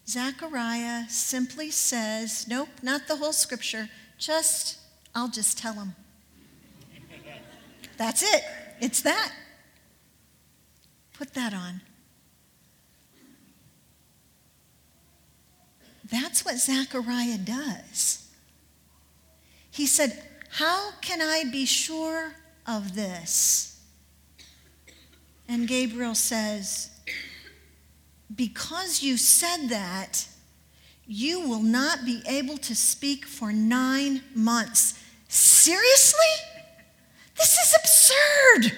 Zechariah 0.07 1.03
simply 1.09 1.69
says, 1.69 2.47
Nope, 2.47 2.69
not 2.81 3.07
the 3.09 3.17
whole 3.17 3.33
scripture, 3.33 3.89
just, 4.17 4.79
I'll 5.13 5.27
just 5.27 5.57
tell 5.57 5.73
him. 5.73 5.95
That's 7.97 8.23
it. 8.23 8.43
It's 8.79 9.01
that. 9.01 9.33
Put 11.13 11.33
that 11.33 11.53
on. 11.53 11.81
That's 16.09 16.45
what 16.45 16.57
Zechariah 16.57 17.39
does. 17.39 18.29
He 19.71 19.85
said, 19.85 20.23
How 20.51 20.91
can 21.01 21.21
I 21.21 21.43
be 21.51 21.65
sure 21.65 22.33
of 22.67 22.95
this. 22.95 23.79
And 25.47 25.67
Gabriel 25.67 26.15
says, 26.15 26.89
Because 28.35 29.01
you 29.01 29.17
said 29.17 29.69
that, 29.69 30.27
you 31.07 31.47
will 31.47 31.63
not 31.63 32.03
be 32.05 32.21
able 32.27 32.57
to 32.57 32.75
speak 32.75 33.25
for 33.25 33.53
nine 33.53 34.21
months. 34.35 35.01
Seriously? 35.29 36.19
This 37.37 37.57
is 37.57 37.75
absurd. 37.79 38.77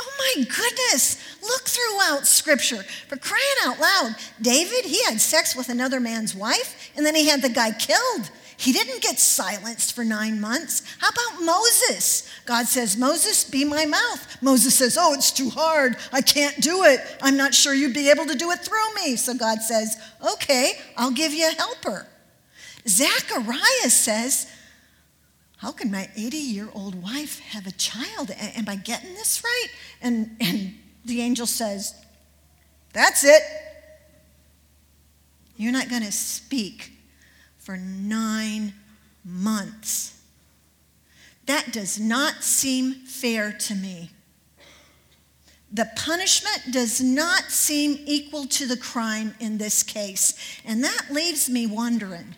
Oh 0.00 0.34
my 0.36 0.44
goodness. 0.44 1.22
Look 1.42 1.62
throughout 1.62 2.26
Scripture. 2.26 2.82
For 2.82 3.16
crying 3.16 3.42
out 3.62 3.78
loud, 3.78 4.16
David, 4.40 4.84
he 4.84 5.04
had 5.04 5.20
sex 5.20 5.54
with 5.54 5.68
another 5.68 6.00
man's 6.00 6.34
wife, 6.34 6.90
and 6.96 7.06
then 7.06 7.14
he 7.14 7.28
had 7.28 7.42
the 7.42 7.48
guy 7.48 7.70
killed. 7.72 8.30
He 8.58 8.72
didn't 8.72 9.02
get 9.02 9.20
silenced 9.20 9.94
for 9.94 10.04
nine 10.04 10.40
months. 10.40 10.82
How 10.98 11.10
about 11.10 11.44
Moses? 11.44 12.28
God 12.44 12.66
says, 12.66 12.96
Moses, 12.96 13.48
be 13.48 13.64
my 13.64 13.84
mouth. 13.84 14.42
Moses 14.42 14.74
says, 14.74 14.98
Oh, 15.00 15.14
it's 15.14 15.30
too 15.30 15.48
hard. 15.48 15.96
I 16.12 16.22
can't 16.22 16.60
do 16.60 16.82
it. 16.82 17.00
I'm 17.22 17.36
not 17.36 17.54
sure 17.54 17.72
you'd 17.72 17.94
be 17.94 18.10
able 18.10 18.26
to 18.26 18.34
do 18.34 18.50
it 18.50 18.58
through 18.58 18.94
me. 18.96 19.14
So 19.14 19.34
God 19.34 19.62
says, 19.62 19.96
Okay, 20.32 20.72
I'll 20.96 21.12
give 21.12 21.32
you 21.32 21.48
a 21.48 21.52
helper. 21.52 22.08
Zechariah 22.88 23.90
says, 23.90 24.52
How 25.58 25.70
can 25.70 25.92
my 25.92 26.08
80 26.16 26.36
year 26.36 26.68
old 26.74 27.00
wife 27.00 27.38
have 27.38 27.68
a 27.68 27.72
child? 27.72 28.32
Am 28.36 28.68
I 28.68 28.74
getting 28.74 29.14
this 29.14 29.44
right? 29.44 29.68
And, 30.02 30.36
and 30.40 30.74
the 31.04 31.20
angel 31.20 31.46
says, 31.46 31.94
That's 32.92 33.22
it. 33.22 33.42
You're 35.56 35.72
not 35.72 35.88
going 35.88 36.02
to 36.02 36.12
speak 36.12 36.97
for 37.68 37.76
nine 37.76 38.72
months. 39.26 40.18
That 41.44 41.70
does 41.70 42.00
not 42.00 42.42
seem 42.42 42.94
fair 42.94 43.52
to 43.52 43.74
me. 43.74 44.08
The 45.70 45.90
punishment 45.94 46.72
does 46.72 47.02
not 47.02 47.50
seem 47.50 47.98
equal 48.06 48.46
to 48.46 48.66
the 48.66 48.78
crime 48.78 49.34
in 49.38 49.58
this 49.58 49.82
case. 49.82 50.32
And 50.64 50.82
that 50.82 51.08
leaves 51.10 51.50
me 51.50 51.66
wondering 51.66 52.36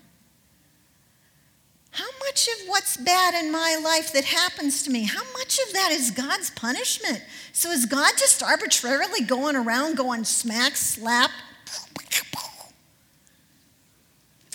how 1.92 2.08
much 2.26 2.48
of 2.48 2.66
what's 2.66 2.96
bad 2.96 3.34
in 3.34 3.52
my 3.52 3.80
life 3.84 4.12
that 4.12 4.24
happens 4.24 4.82
to 4.82 4.90
me, 4.90 5.04
how 5.04 5.22
much 5.34 5.60
of 5.64 5.72
that 5.74 5.92
is 5.92 6.10
God's 6.10 6.50
punishment? 6.50 7.22
So 7.52 7.70
is 7.70 7.86
God 7.86 8.14
just 8.18 8.42
arbitrarily 8.42 9.20
going 9.20 9.54
around 9.54 9.96
going 9.96 10.24
smack, 10.24 10.74
slap, 10.74 11.30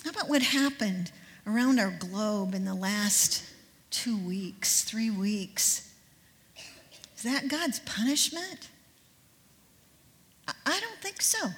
how 0.06 0.12
about 0.12 0.28
what 0.28 0.40
happened 0.40 1.10
around 1.48 1.80
our 1.80 1.90
globe 1.90 2.54
in 2.54 2.64
the 2.64 2.76
last 2.76 3.42
two 3.90 4.16
weeks, 4.16 4.84
three 4.84 5.10
weeks? 5.10 5.92
Is 7.16 7.24
that 7.24 7.48
God's 7.48 7.80
punishment? 7.80 8.68
I 10.46 10.78
don't 10.78 11.00
think 11.00 11.20
so. 11.20 11.48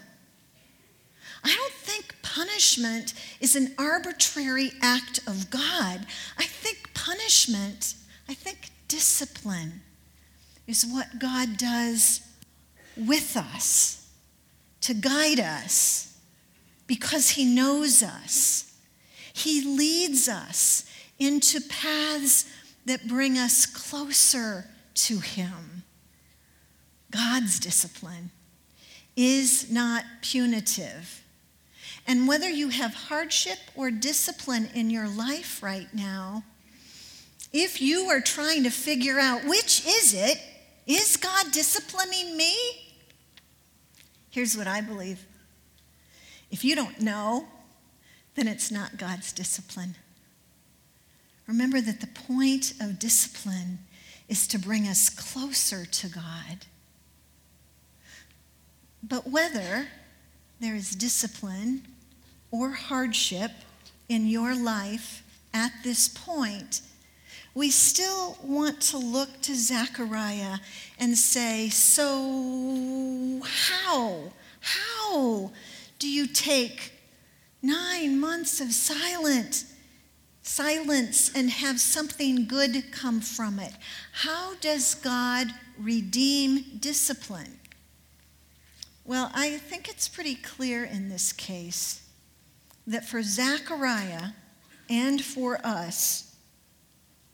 I 1.45 1.55
don't 1.55 1.73
think 1.75 2.15
punishment 2.23 3.13
is 3.39 3.55
an 3.55 3.75
arbitrary 3.79 4.73
act 4.81 5.21
of 5.27 5.51
God. 5.51 6.07
I 6.39 6.45
think 6.45 6.95
punishment, 6.95 7.97
I 8.31 8.33
think 8.33 8.71
discipline 8.89 9.83
is 10.67 10.87
what 10.87 11.19
God 11.19 11.59
does 11.59 12.23
with 12.97 13.37
us 13.37 14.09
to 14.81 14.95
guide 14.95 15.39
us 15.39 16.08
because 16.89 17.31
He 17.31 17.45
knows 17.45 18.03
us. 18.03 18.75
He 19.33 19.63
leads 19.63 20.29
us 20.29 20.85
into 21.21 21.61
paths 21.61 22.51
that 22.87 23.07
bring 23.07 23.39
us 23.39 23.67
closer 23.67 24.65
to 24.95 25.21
Him. 25.21 25.85
God's 27.13 27.61
discipline 27.61 28.31
is 29.17 29.71
not 29.71 30.05
punitive. 30.23 31.23
And 32.07 32.27
whether 32.27 32.49
you 32.49 32.71
have 32.71 32.95
hardship 32.95 33.59
or 33.77 33.91
discipline 33.91 34.71
in 34.75 34.91
your 34.91 35.07
life 35.09 35.63
right 35.63 35.93
now, 35.93 36.43
if 37.53 37.81
you 37.81 38.09
are 38.09 38.21
trying 38.21 38.65
to 38.65 38.71
figure 38.71 39.19
out 39.19 39.45
which 39.45 39.87
is 39.87 40.15
it, 40.15 40.39
is 40.87 41.17
God 41.17 41.53
disciplining 41.53 42.37
me? 42.37 42.55
Here's 44.31 44.57
what 44.57 44.67
I 44.67 44.81
believe 44.81 45.27
if 46.51 46.65
you 46.65 46.75
don't 46.75 47.01
know, 47.01 47.47
then 48.35 48.49
it's 48.49 48.71
not 48.71 48.97
God's 48.99 49.33
discipline. 49.33 49.97
Remember 51.47 51.81
that 51.81 52.01
the 52.01 52.07
point 52.07 52.75
of 52.81 52.99
discipline 52.99 53.79
is 54.29 54.47
to 54.49 54.59
bring 54.59 54.87
us 54.87 55.09
closer 55.09 55.87
to 55.87 56.09
God. 56.09 56.67
But 59.03 59.29
whether 59.29 59.89
there 60.61 60.75
is 60.75 60.95
discipline 60.95 61.87
or 62.51 62.71
hardship 62.71 63.51
in 64.09 64.27
your 64.27 64.55
life 64.55 65.23
at 65.55 65.73
this 65.83 66.09
point, 66.09 66.83
we 67.55 67.71
still 67.71 68.37
want 68.43 68.81
to 68.83 68.99
look 68.99 69.41
to 69.43 69.55
Zechariah 69.55 70.59
and 70.99 71.17
say, 71.17 71.69
So, 71.71 73.41
how? 73.45 74.33
How 74.61 75.51
do 75.99 76.09
you 76.09 76.27
take 76.27 76.93
nine 77.63 78.21
months 78.21 78.61
of 78.61 78.73
silent 78.73 79.65
silence 80.49 81.31
and 81.35 81.51
have 81.51 81.79
something 81.79 82.47
good 82.47 82.91
come 82.91 83.21
from 83.21 83.59
it? 83.59 83.73
How 84.13 84.55
does 84.57 84.95
God 84.95 85.49
redeem 85.79 86.79
discipline? 86.81 87.59
Well, 89.05 89.31
I 89.35 89.59
think 89.59 89.89
it's 89.89 90.09
pretty 90.09 90.35
clear 90.35 90.85
in 90.85 91.11
this 91.11 91.33
case 91.33 92.03
that 92.87 93.07
for 93.07 93.23
Zechariah 93.23 94.31
and 94.89 95.23
for 95.23 95.65
us, 95.65 96.35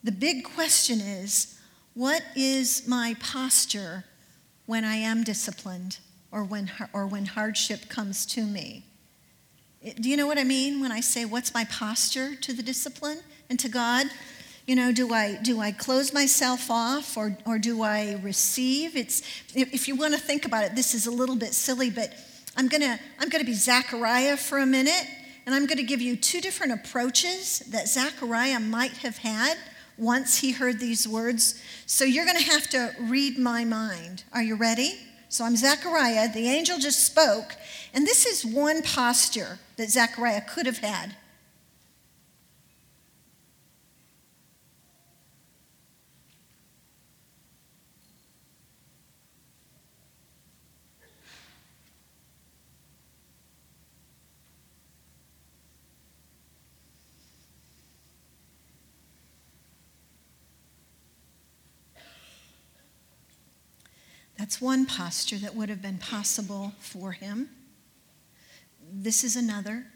the 0.02 0.12
big 0.12 0.44
question 0.44 1.00
is 1.00 1.58
what 1.94 2.22
is 2.34 2.86
my 2.88 3.14
posture 3.20 4.04
when 4.66 4.84
I 4.84 4.96
am 4.96 5.22
disciplined 5.22 5.98
or 6.34 6.42
when, 6.42 6.70
or 6.92 7.06
when 7.06 7.24
hardship 7.24 7.88
comes 7.88 8.26
to 8.26 8.44
me? 8.44 8.84
Do 10.00 10.10
you 10.10 10.16
know 10.16 10.26
what 10.26 10.38
I 10.38 10.44
mean 10.44 10.80
when 10.80 10.90
I 10.90 11.00
say, 11.00 11.24
What's 11.24 11.54
my 11.54 11.64
posture 11.64 12.34
to 12.34 12.52
the 12.52 12.62
discipline 12.62 13.20
and 13.48 13.58
to 13.60 13.68
God? 13.68 14.06
You 14.66 14.76
know, 14.76 14.92
do 14.92 15.12
I, 15.12 15.38
do 15.42 15.60
I 15.60 15.72
close 15.72 16.12
myself 16.12 16.70
off 16.70 17.16
or, 17.16 17.36
or 17.46 17.58
do 17.58 17.82
I 17.82 18.18
receive? 18.22 18.96
It's, 18.96 19.22
if 19.54 19.86
you 19.86 19.94
want 19.94 20.14
to 20.14 20.20
think 20.20 20.44
about 20.44 20.64
it, 20.64 20.74
this 20.74 20.94
is 20.94 21.06
a 21.06 21.10
little 21.10 21.36
bit 21.36 21.54
silly, 21.54 21.90
but 21.90 22.14
I'm 22.56 22.68
going 22.68 22.80
to 22.80 22.98
I'm 23.18 23.28
going 23.28 23.44
to 23.44 23.46
be 23.46 23.54
Zechariah 23.54 24.36
for 24.36 24.58
a 24.58 24.66
minute, 24.66 25.06
and 25.44 25.54
I'm 25.54 25.66
going 25.66 25.78
to 25.78 25.84
give 25.84 26.00
you 26.00 26.16
two 26.16 26.40
different 26.40 26.72
approaches 26.72 27.60
that 27.70 27.88
Zechariah 27.88 28.60
might 28.60 28.92
have 28.98 29.18
had 29.18 29.58
once 29.98 30.38
he 30.38 30.52
heard 30.52 30.78
these 30.78 31.06
words. 31.06 31.60
So 31.86 32.04
you're 32.04 32.24
going 32.24 32.38
to 32.38 32.50
have 32.50 32.68
to 32.70 32.94
read 33.00 33.38
my 33.38 33.64
mind. 33.64 34.24
Are 34.32 34.42
you 34.42 34.54
ready? 34.54 34.98
So 35.28 35.44
I'm 35.44 35.56
Zechariah. 35.56 36.32
The 36.32 36.48
angel 36.48 36.78
just 36.78 37.04
spoke, 37.04 37.56
and 37.92 38.06
this 38.06 38.26
is 38.26 38.44
one 38.44 38.82
posture 38.82 39.58
that 39.76 39.90
Zechariah 39.90 40.42
could 40.42 40.66
have 40.66 40.78
had. 40.78 41.16
That's 64.54 64.62
one 64.62 64.86
posture 64.86 65.38
that 65.38 65.56
would 65.56 65.68
have 65.68 65.82
been 65.82 65.98
possible 65.98 66.74
for 66.78 67.10
him. 67.10 67.48
This 68.88 69.24
is 69.24 69.34
another. 69.34 69.86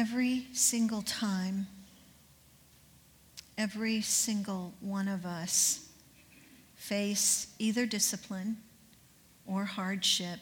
Every 0.00 0.46
single 0.54 1.02
time, 1.02 1.66
every 3.58 4.00
single 4.00 4.72
one 4.80 5.08
of 5.08 5.26
us 5.26 5.90
face 6.74 7.48
either 7.58 7.84
discipline 7.84 8.56
or 9.46 9.66
hardship, 9.66 10.40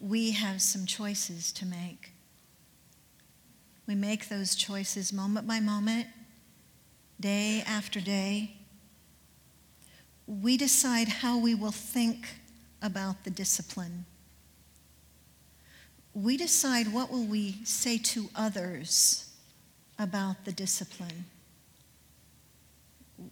we 0.00 0.30
have 0.30 0.62
some 0.62 0.86
choices 0.86 1.50
to 1.54 1.66
make. 1.66 2.12
We 3.84 3.96
make 3.96 4.28
those 4.28 4.54
choices 4.54 5.12
moment 5.12 5.48
by 5.48 5.58
moment, 5.58 6.06
day 7.18 7.64
after 7.66 8.00
day. 8.00 8.58
We 10.28 10.56
decide 10.56 11.08
how 11.08 11.36
we 11.36 11.56
will 11.56 11.72
think 11.72 12.28
about 12.80 13.24
the 13.24 13.30
discipline 13.30 14.06
we 16.16 16.38
decide 16.38 16.90
what 16.94 17.12
will 17.12 17.26
we 17.26 17.58
say 17.64 17.98
to 17.98 18.30
others 18.34 19.28
about 19.98 20.46
the 20.46 20.52
discipline. 20.52 21.26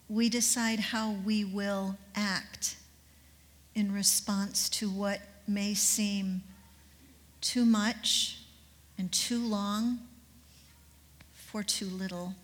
We 0.07 0.29
decide 0.29 0.81
how 0.81 1.12
we 1.25 1.47
will 1.47 1.97
act 2.14 2.77
in 3.75 3.90
response 3.90 4.68
to 4.68 4.90
what 4.90 5.20
may 5.49 5.73
seem 5.73 6.42
too 7.40 7.64
much 7.64 8.40
and 8.99 9.11
too 9.11 9.40
long 9.40 10.01
for 11.33 11.62
too 11.62 11.87
little. 11.87 12.35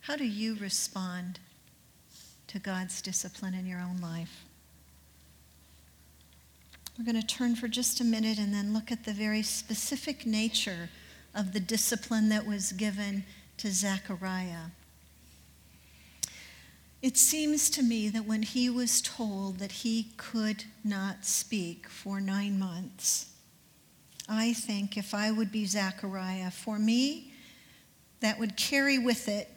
How 0.00 0.16
do 0.16 0.24
you 0.26 0.54
respond 0.56 1.40
to 2.48 2.58
God's 2.58 3.00
discipline 3.00 3.54
in 3.54 3.64
your 3.64 3.80
own 3.80 4.02
life? 4.02 4.45
We're 6.98 7.04
going 7.04 7.20
to 7.20 7.26
turn 7.26 7.56
for 7.56 7.68
just 7.68 8.00
a 8.00 8.04
minute 8.04 8.38
and 8.38 8.54
then 8.54 8.72
look 8.72 8.90
at 8.90 9.04
the 9.04 9.12
very 9.12 9.42
specific 9.42 10.24
nature 10.24 10.88
of 11.34 11.52
the 11.52 11.60
discipline 11.60 12.30
that 12.30 12.46
was 12.46 12.72
given 12.72 13.24
to 13.58 13.70
Zechariah. 13.70 14.70
It 17.02 17.18
seems 17.18 17.68
to 17.70 17.82
me 17.82 18.08
that 18.08 18.24
when 18.24 18.42
he 18.42 18.70
was 18.70 19.02
told 19.02 19.58
that 19.58 19.72
he 19.72 20.08
could 20.16 20.64
not 20.82 21.26
speak 21.26 21.86
for 21.86 22.18
nine 22.18 22.58
months, 22.58 23.26
I 24.26 24.54
think 24.54 24.96
if 24.96 25.12
I 25.12 25.30
would 25.30 25.52
be 25.52 25.66
Zechariah, 25.66 26.50
for 26.50 26.78
me, 26.78 27.34
that 28.20 28.38
would 28.38 28.56
carry 28.56 28.98
with 28.98 29.28
it 29.28 29.52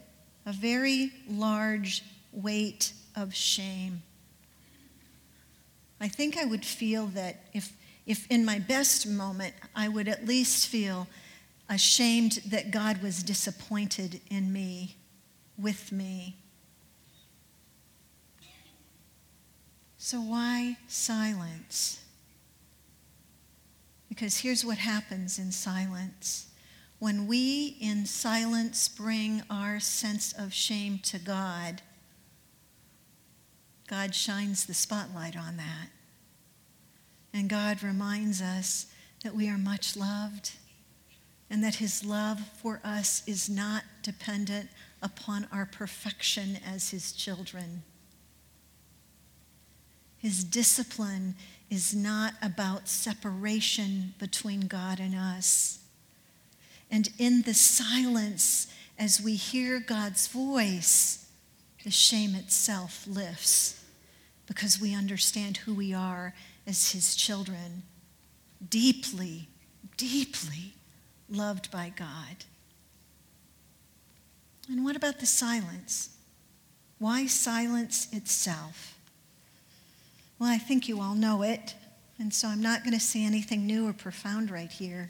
a 0.45 0.51
very 0.51 1.13
large 1.27 2.03
weight 2.33 2.91
of 3.15 3.33
shame. 3.33 4.03
I 6.01 6.07
think 6.07 6.37
I 6.37 6.45
would 6.45 6.65
feel 6.65 7.07
that 7.07 7.47
if, 7.53 7.73
if 8.05 8.25
in 8.29 8.45
my 8.45 8.59
best 8.59 9.07
moment, 9.07 9.53
I 9.75 9.89
would 9.89 10.07
at 10.07 10.25
least 10.25 10.67
feel 10.67 11.07
ashamed 11.67 12.41
that 12.47 12.71
God 12.71 13.01
was 13.01 13.21
disappointed 13.21 14.21
in 14.29 14.51
me, 14.51 14.95
with 15.57 15.91
me. 15.91 16.37
So, 19.97 20.21
why 20.21 20.77
silence? 20.87 22.01
Because 24.07 24.39
here's 24.39 24.65
what 24.65 24.77
happens 24.79 25.37
in 25.37 25.51
silence. 25.51 26.47
When 26.97 27.27
we 27.27 27.77
in 27.79 28.05
silence 28.05 28.87
bring 28.87 29.43
our 29.49 29.79
sense 29.79 30.33
of 30.33 30.53
shame 30.53 30.99
to 31.03 31.19
God, 31.19 31.81
God 33.89 34.13
shines 34.13 34.67
the 34.67 34.75
spotlight 34.75 35.35
on 35.35 35.57
that. 35.57 35.87
And 37.33 37.49
God 37.49 37.81
reminds 37.81 38.39
us 38.39 38.85
that 39.23 39.33
we 39.33 39.49
are 39.49 39.57
much 39.57 39.97
loved 39.97 40.51
and 41.49 41.63
that 41.63 41.75
his 41.75 42.05
love 42.05 42.39
for 42.61 42.79
us 42.83 43.23
is 43.25 43.49
not 43.49 43.83
dependent 44.03 44.69
upon 45.01 45.47
our 45.51 45.65
perfection 45.65 46.59
as 46.63 46.91
his 46.91 47.11
children. 47.13 47.81
His 50.19 50.43
discipline 50.43 51.33
is 51.71 51.95
not 51.95 52.33
about 52.43 52.87
separation 52.87 54.13
between 54.19 54.61
God 54.61 54.99
and 54.99 55.15
us. 55.15 55.79
And 56.91 57.09
in 57.17 57.41
the 57.41 57.55
silence, 57.55 58.67
as 58.99 59.19
we 59.19 59.35
hear 59.35 59.79
God's 59.79 60.27
voice, 60.27 61.25
the 61.83 61.91
shame 61.91 62.35
itself 62.35 63.05
lifts 63.07 63.83
because 64.47 64.81
we 64.81 64.95
understand 64.95 65.57
who 65.57 65.73
we 65.73 65.93
are 65.93 66.33
as 66.65 66.91
his 66.91 67.15
children, 67.15 67.83
deeply, 68.69 69.47
deeply 69.95 70.73
loved 71.29 71.71
by 71.71 71.91
God. 71.95 72.45
And 74.67 74.83
what 74.83 74.95
about 74.95 75.19
the 75.19 75.25
silence? 75.25 76.09
Why 76.99 77.27
silence 77.27 78.07
itself? 78.11 78.97
Well, 80.37 80.49
I 80.49 80.57
think 80.57 80.87
you 80.87 81.01
all 81.01 81.15
know 81.15 81.43
it, 81.43 81.75
and 82.17 82.33
so 82.33 82.47
I'm 82.47 82.61
not 82.61 82.83
going 82.83 82.93
to 82.93 82.99
say 82.99 83.23
anything 83.25 83.65
new 83.65 83.87
or 83.87 83.93
profound 83.93 84.51
right 84.51 84.71
here. 84.71 85.09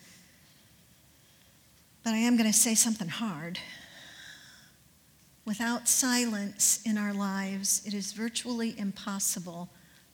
But 2.03 2.13
I 2.13 2.17
am 2.17 2.38
going 2.38 2.49
to 2.49 2.58
say 2.58 2.75
something 2.75 3.10
hard. 3.10 3.60
Without 5.49 5.88
silence 5.88 6.79
in 6.85 6.95
our 6.95 7.12
lives, 7.12 7.81
it 7.83 7.91
is 7.91 8.12
virtually 8.12 8.77
impossible 8.77 9.67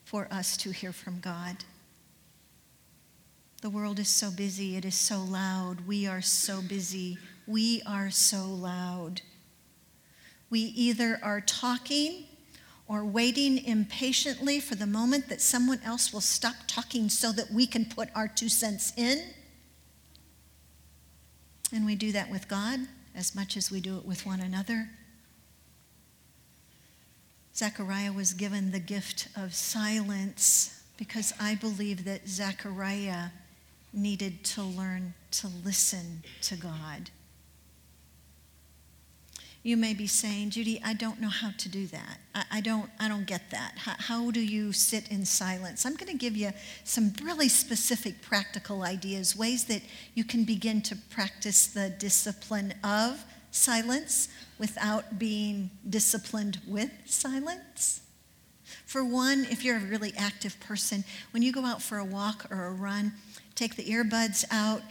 for 0.05 0.29
us 0.31 0.55
to 0.55 0.71
hear 0.71 0.93
from 0.93 1.19
God. 1.19 1.57
The 3.61 3.69
world 3.69 3.99
is 3.99 4.07
so 4.07 4.31
busy, 4.31 4.77
it 4.77 4.85
is 4.85 4.95
so 4.95 5.19
loud. 5.19 5.85
We 5.85 6.07
are 6.07 6.21
so 6.21 6.61
busy, 6.61 7.17
we 7.45 7.81
are 7.85 8.09
so 8.11 8.45
loud. 8.45 9.23
We 10.49 10.61
either 10.61 11.19
are 11.21 11.41
talking 11.41 12.27
or 12.87 13.03
waiting 13.03 13.57
impatiently 13.65 14.61
for 14.61 14.75
the 14.75 14.87
moment 14.87 15.27
that 15.27 15.41
someone 15.41 15.81
else 15.83 16.13
will 16.13 16.21
stop 16.21 16.55
talking 16.65 17.09
so 17.09 17.33
that 17.33 17.51
we 17.51 17.67
can 17.67 17.83
put 17.83 18.07
our 18.15 18.29
two 18.29 18.47
cents 18.47 18.93
in. 18.95 19.21
And 21.73 21.85
we 21.85 21.95
do 21.95 22.13
that 22.13 22.31
with 22.31 22.47
God 22.47 22.79
as 23.13 23.35
much 23.35 23.57
as 23.57 23.69
we 23.69 23.81
do 23.81 23.97
it 23.97 24.05
with 24.05 24.25
one 24.25 24.39
another. 24.39 24.87
Zechariah 27.55 28.11
was 28.11 28.33
given 28.33 28.71
the 28.71 28.79
gift 28.79 29.29
of 29.37 29.55
silence 29.55 30.83
because 30.97 31.33
I 31.39 31.55
believe 31.55 32.03
that 32.05 32.27
Zechariah 32.27 33.27
needed 33.93 34.43
to 34.43 34.61
learn 34.61 35.13
to 35.31 35.47
listen 35.63 36.23
to 36.41 36.55
God. 36.55 37.09
You 39.63 39.77
may 39.77 39.95
be 39.95 40.05
saying, 40.05 40.51
Judy, 40.51 40.79
I 40.85 40.93
don't 40.93 41.19
know 41.19 41.29
how 41.29 41.49
to 41.57 41.69
do 41.69 41.87
that. 41.87 42.19
I, 42.35 42.43
I 42.51 42.61
don't, 42.61 42.87
I 42.99 43.07
don't 43.07 43.25
get 43.25 43.49
that. 43.49 43.73
How, 43.77 43.95
how 43.97 44.31
do 44.31 44.39
you 44.39 44.71
sit 44.71 45.09
in 45.09 45.25
silence? 45.25 45.85
I'm 45.85 45.95
going 45.95 46.11
to 46.11 46.17
give 46.17 46.37
you 46.37 46.51
some 46.83 47.13
really 47.23 47.49
specific 47.49 48.21
practical 48.21 48.83
ideas, 48.83 49.35
ways 49.35 49.63
that 49.65 49.81
you 50.13 50.23
can 50.23 50.43
begin 50.43 50.81
to 50.83 50.95
practice 51.09 51.65
the 51.65 51.89
discipline 51.89 52.75
of 52.83 53.23
silence 53.55 54.29
without 54.57 55.17
being 55.17 55.69
disciplined 55.87 56.59
with 56.67 56.91
silence. 57.05 58.01
For 58.85 59.03
one, 59.03 59.45
if 59.49 59.63
you're 59.63 59.77
a 59.77 59.85
really 59.85 60.13
active 60.17 60.59
person, 60.59 61.03
when 61.31 61.43
you 61.43 61.51
go 61.51 61.65
out 61.65 61.81
for 61.81 61.97
a 61.97 62.05
walk 62.05 62.47
or 62.51 62.65
a 62.65 62.71
run, 62.71 63.13
take 63.55 63.75
the 63.75 63.85
earbuds 63.85 64.45
out 64.51 64.81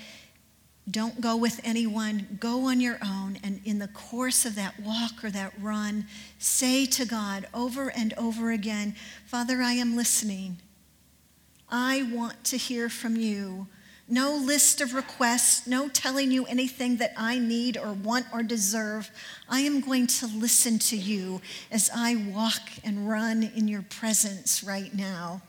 don't 0.91 1.21
go 1.21 1.37
with 1.37 1.61
anyone. 1.65 2.37
Go 2.41 2.69
on 2.69 2.79
your 2.81 2.99
own. 3.03 3.39
And 3.43 3.61
in 3.65 3.79
the 3.79 3.89
course 3.89 4.45
of 4.45 4.55
that 4.57 4.79
walk 4.81 5.25
or 5.25 5.31
that 5.31 5.53
run, 5.59 6.07
say 6.39 6.85
to 6.87 7.07
God 7.07 7.47
over 7.55 7.91
and 7.91 8.13
over 8.15 8.51
again 8.51 8.95
Father, 9.27 9.63
I 9.63 9.73
am 9.73 9.97
listening. 9.97 10.59
I 11.71 12.09
want 12.13 12.45
to 12.45 12.57
hear 12.59 12.89
from 12.89 13.17
you. 13.17 13.67
No 14.09 14.35
list 14.35 14.83
of 14.83 14.93
requests, 14.93 15.67
no 15.67 15.89
telling 15.89 16.31
you 16.31 16.45
anything 16.45 16.97
that 16.99 17.15
I 17.17 17.39
need 17.39 17.79
or 17.79 17.93
want 17.93 18.27
or 18.35 18.43
deserve. 18.43 19.11
I 19.49 19.61
am 19.61 19.81
going 19.81 20.07
to 20.09 20.27
listen 20.27 20.79
to 20.81 20.97
you 20.97 21.41
as 21.71 21.91
I 21.95 22.17
walk 22.17 22.61
and 22.85 23.09
run 23.09 23.43
in 23.43 23.67
your 23.67 23.83
presence 23.83 24.63
right 24.63 24.95
now. 24.95 25.41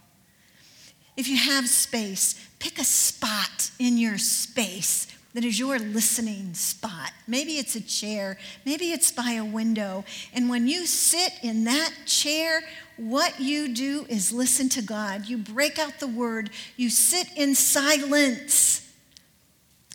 If 1.18 1.28
you 1.28 1.38
have 1.38 1.68
space, 1.68 2.48
pick 2.60 2.80
a 2.80 2.84
spot 2.84 3.72
in 3.78 3.98
your 3.98 4.18
space 4.18 5.08
that 5.36 5.44
is 5.44 5.60
your 5.60 5.78
listening 5.78 6.54
spot. 6.54 7.12
Maybe 7.28 7.58
it's 7.58 7.76
a 7.76 7.82
chair, 7.82 8.38
maybe 8.66 8.94
it's 8.94 9.12
by 9.12 9.32
a 9.32 9.44
window. 9.44 10.06
And 10.34 10.50
when 10.50 10.66
you 10.66 10.86
sit 10.86 11.34
in 11.44 11.66
that 11.66 11.92
chair, 12.06 12.62
what 12.98 13.40
you 13.40 13.74
do 13.74 14.06
is 14.10 14.32
listen 14.32 14.70
to 14.70 14.82
God. 14.82 15.26
You 15.28 15.38
break 15.38 15.80
out 15.80 16.00
the 16.00 16.08
word, 16.08 16.50
you 16.78 16.90
sit 16.90 17.28
in 17.36 17.56
silence, 17.56 18.90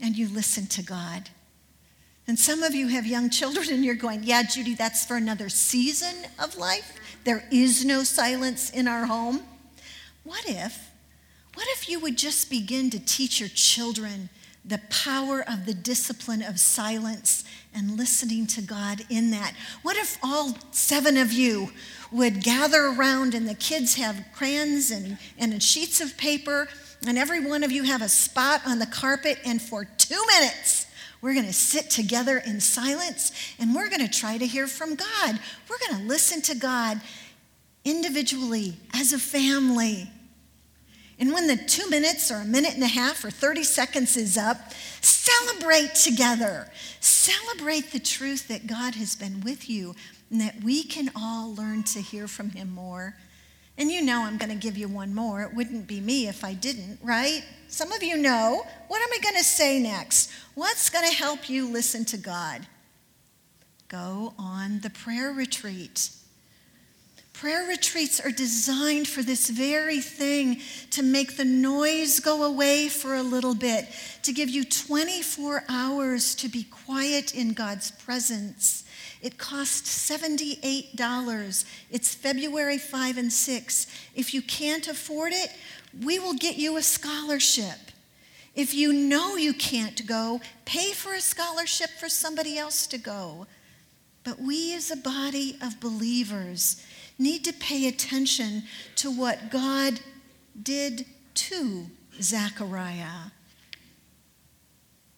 and 0.03 0.17
you 0.17 0.29
listen 0.29 0.67
to 0.69 0.83
God. 0.83 1.31
And 2.27 2.39
some 2.39 2.63
of 2.63 2.75
you 2.75 2.89
have 2.89 3.07
young 3.07 3.31
children, 3.31 3.69
and 3.71 3.85
you're 3.85 3.95
going, 3.95 4.23
Yeah, 4.23 4.43
Judy, 4.43 4.75
that's 4.75 5.05
for 5.05 5.17
another 5.17 5.49
season 5.49 6.15
of 6.39 6.57
life. 6.57 6.97
There 7.25 7.45
is 7.51 7.85
no 7.85 8.05
silence 8.05 8.71
in 8.71 8.87
our 8.87 9.07
home. 9.07 9.43
What 10.23 10.45
if? 10.47 10.91
What 11.55 11.67
if 11.71 11.89
you 11.89 11.99
would 12.01 12.17
just 12.17 12.49
begin 12.49 12.91
to 12.91 13.01
teach 13.01 13.41
your 13.41 13.49
children? 13.49 14.29
The 14.65 14.81
power 14.91 15.43
of 15.49 15.67
the 15.67 15.75
discipline 15.75 16.43
of 16.43 16.61
silence 16.61 17.45
and 17.75 17.97
listening 17.97 18.47
to 18.47 18.61
God 18.61 19.05
in 19.09 19.31
that. 19.31 19.55
What 19.83 19.97
if 19.97 20.19
all 20.23 20.57
seven 20.71 21.17
of 21.17 21.33
you 21.33 21.71
would 22.13 22.43
gather 22.43 22.87
around 22.87 23.35
and 23.35 23.49
the 23.49 23.55
kids 23.55 23.95
have 23.95 24.25
crayons 24.35 24.91
and, 24.91 25.19
and 25.39 25.63
sheets 25.63 26.01
of 26.01 26.17
paper, 26.17 26.69
and 27.07 27.17
every 27.17 27.45
one 27.45 27.65
of 27.65 27.73
you 27.73 27.85
have 27.85 28.03
a 28.03 28.09
spot 28.09 28.61
on 28.67 28.79
the 28.79 28.87
carpet, 28.87 29.39
and 29.45 29.63
for 29.63 29.85
two 29.85 30.23
minutes, 30.27 30.87
we're 31.23 31.35
going 31.35 31.47
to 31.47 31.53
sit 31.53 31.91
together 31.91 32.39
in 32.39 32.61
silence 32.61 33.33
and 33.59 33.75
we're 33.75 33.89
going 33.89 34.07
to 34.07 34.09
try 34.09 34.39
to 34.39 34.47
hear 34.47 34.67
from 34.67 34.95
God. 34.95 35.39
We're 35.69 35.79
going 35.89 36.03
to 36.03 36.09
listen 36.09 36.41
to 36.43 36.55
God 36.55 37.01
individually 37.85 38.77
as 38.95 39.13
a 39.13 39.19
family. 39.19 40.11
And 41.21 41.35
when 41.35 41.47
the 41.47 41.57
two 41.57 41.89
minutes 41.91 42.31
or 42.31 42.37
a 42.37 42.45
minute 42.47 42.73
and 42.73 42.83
a 42.83 42.89
half 42.89 43.23
or 43.25 43.31
30 43.31 43.63
seconds 43.63 44.17
is 44.17 44.39
up, 44.39 44.73
celebrate 45.03 45.95
together. 45.95 46.71
Celebrate 47.01 47.93
the 47.93 48.01
truth 48.01 48.49
that 48.49 48.67
God 48.67 48.95
has 48.95 49.15
been 49.15 49.43
with 49.43 49.69
you 49.69 49.95
and 50.31 50.41
that 50.41 50.65
we 50.65 50.83
can 50.83 51.11
all 51.15 51.55
learn 51.55 51.83
to 51.83 52.01
hear 52.01 52.27
from 52.27 52.51
Him 52.51 52.71
more. 52.71 53.15
And 53.77 53.91
you 53.91 54.01
know 54.01 54.23
I'm 54.23 54.39
going 54.39 54.51
to 54.51 54.57
give 54.57 54.79
you 54.79 54.89
one 54.89 55.15
more. 55.15 55.43
It 55.43 55.55
wouldn't 55.55 55.87
be 55.87 56.01
me 56.01 56.27
if 56.27 56.43
I 56.43 56.55
didn't, 56.55 56.99
right? 57.03 57.45
Some 57.69 57.93
of 57.93 58.03
you 58.03 58.17
know. 58.17 58.63
What 58.89 59.03
am 59.03 59.09
I 59.13 59.19
going 59.23 59.37
to 59.37 59.45
say 59.45 59.79
next? 59.79 60.31
What's 60.55 60.89
going 60.89 61.09
to 61.09 61.15
help 61.15 61.51
you 61.51 61.69
listen 61.71 62.07
to 62.07 62.17
God? 62.17 62.67
Go 63.89 64.33
on 64.39 64.81
the 64.81 64.91
prayer 64.91 65.33
retreat. 65.33 66.11
Prayer 67.41 67.65
retreats 67.67 68.21
are 68.21 68.31
designed 68.31 69.09
for 69.09 69.23
this 69.23 69.49
very 69.49 70.03
thing 70.03 70.61
to 70.91 71.03
make 71.03 71.39
the 71.39 71.45
noise 71.47 72.21
go 72.21 72.43
away 72.43 72.87
for 72.87 73.15
a 73.15 73.23
little 73.23 73.55
bit, 73.55 73.89
to 74.25 74.31
give 74.31 74.51
you 74.51 74.63
24 74.63 75.65
hours 75.67 76.35
to 76.35 76.51
be 76.51 76.65
quiet 76.65 77.35
in 77.35 77.55
God's 77.55 77.93
presence. 77.93 78.85
It 79.23 79.39
costs 79.39 80.11
$78. 80.11 81.65
It's 81.91 82.15
February 82.15 82.77
5 82.77 83.17
and 83.17 83.33
6. 83.33 83.87
If 84.15 84.35
you 84.35 84.43
can't 84.43 84.87
afford 84.87 85.33
it, 85.33 85.51
we 86.05 86.19
will 86.19 86.35
get 86.35 86.59
you 86.59 86.77
a 86.77 86.83
scholarship. 86.83 87.91
If 88.55 88.75
you 88.75 88.93
know 88.93 89.37
you 89.37 89.55
can't 89.55 90.07
go, 90.07 90.43
pay 90.67 90.93
for 90.93 91.15
a 91.15 91.23
scholarship 91.23 91.89
for 91.99 92.11
somebody 92.11 92.59
else 92.59 92.87
to 92.89 92.99
go. 92.99 93.47
But 94.25 94.39
we, 94.39 94.75
as 94.75 94.91
a 94.91 94.97
body 94.97 95.57
of 95.63 95.81
believers, 95.81 96.85
need 97.21 97.45
to 97.45 97.53
pay 97.53 97.87
attention 97.87 98.65
to 98.97 99.11
what 99.11 99.51
God 99.51 100.01
did 100.61 101.05
to 101.35 101.87
Zechariah. 102.21 103.31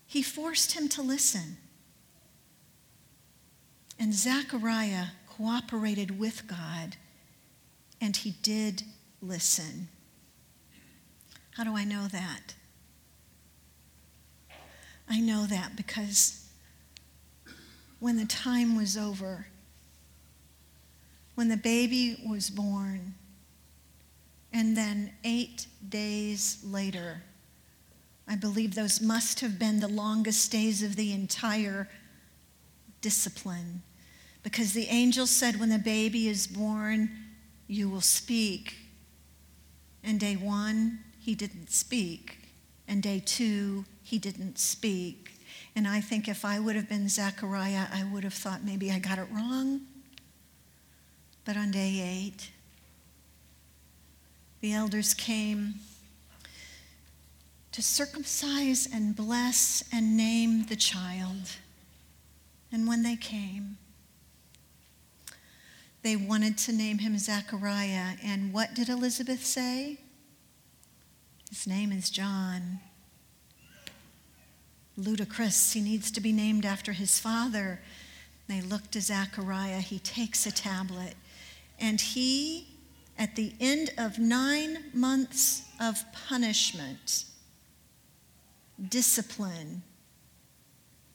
He 0.07 0.23
forced 0.23 0.73
him 0.73 0.89
to 0.91 1.03
listen. 1.03 1.57
And 3.99 4.13
Zechariah 4.13 5.07
cooperated 5.29 6.19
with 6.19 6.47
God, 6.47 6.97
and 8.01 8.17
he 8.17 8.33
did 8.43 8.83
listen. 9.23 9.89
How 11.53 11.65
do 11.65 11.77
I 11.77 11.85
know 11.85 12.09
that? 12.09 12.55
I 15.09 15.21
know 15.21 15.47
that 15.47 15.77
because 15.77 16.49
when 18.01 18.17
the 18.17 18.25
time 18.25 18.77
was 18.77 18.97
over, 18.97 19.47
when 21.35 21.49
the 21.49 21.57
baby 21.57 22.17
was 22.29 22.51
born. 22.51 23.15
And 24.53 24.77
then 24.77 25.13
eight 25.25 25.67
days 25.89 26.59
later, 26.65 27.23
I 28.29 28.37
believe 28.37 28.75
those 28.75 29.01
must 29.01 29.41
have 29.41 29.59
been 29.59 29.81
the 29.81 29.89
longest 29.89 30.53
days 30.53 30.83
of 30.83 30.97
the 30.97 31.13
entire 31.13 31.89
discipline. 33.01 33.83
Because 34.43 34.73
the 34.73 34.87
angel 34.87 35.27
said, 35.27 35.59
When 35.59 35.69
the 35.69 35.79
baby 35.79 36.29
is 36.29 36.47
born, 36.47 37.11
you 37.67 37.89
will 37.89 38.01
speak. 38.01 38.75
And 40.05 40.19
day 40.19 40.35
one, 40.35 40.99
he 41.19 41.35
didn't 41.35 41.71
speak. 41.71 42.39
And 42.89 43.03
day 43.03 43.23
two, 43.25 43.85
he 44.03 44.19
didn't 44.19 44.59
speak. 44.59 45.33
And 45.75 45.87
I 45.89 46.01
think 46.01 46.29
if 46.29 46.45
I 46.45 46.59
would 46.59 46.77
have 46.77 46.89
been 46.89 47.09
Zechariah, 47.09 47.87
I 47.93 48.05
would 48.05 48.25
have 48.25 48.35
thought 48.35 48.65
maybe 48.65 48.91
I 48.91 48.99
got 48.99 49.19
it 49.19 49.27
wrong. 49.33 49.83
But 51.45 51.57
on 51.57 51.71
day 51.71 52.01
eight, 52.01 52.51
the 54.61 54.73
elders 54.73 55.13
came 55.13 55.75
to 57.73 57.83
circumcise 57.83 58.89
and 58.93 59.17
bless 59.17 59.83
and 59.93 60.17
name 60.17 60.67
the 60.67 60.77
child. 60.77 61.57
And 62.71 62.87
when 62.87 63.03
they 63.03 63.17
came, 63.17 63.79
they 66.03 66.17
wanted 66.17 66.59
to 66.59 66.73
name 66.73 66.99
him 66.99 67.19
Zechariah. 67.19 68.17
And 68.23 68.53
what 68.53 68.75
did 68.75 68.89
Elizabeth 68.89 69.45
say? 69.45 69.99
His 71.49 71.67
name 71.67 71.93
is 71.93 72.11
John. 72.11 72.81
Ludicrous. 74.97 75.73
He 75.73 75.81
needs 75.81 76.11
to 76.11 76.21
be 76.21 76.33
named 76.33 76.65
after 76.65 76.93
his 76.93 77.19
father. 77.19 77.81
They 78.49 78.61
look 78.61 78.91
to 78.91 79.01
Zechariah. 79.01 79.81
He 79.81 79.99
takes 79.99 80.47
a 80.47 80.53
tablet. 80.53 81.15
And 81.83 82.01
he, 82.01 82.69
at 83.19 83.35
the 83.35 83.53
end 83.61 83.91
of 83.99 84.19
nine 84.19 84.85
months 84.95 85.65
of 85.81 86.01
punishment, 86.29 87.25
discipline, 88.89 89.83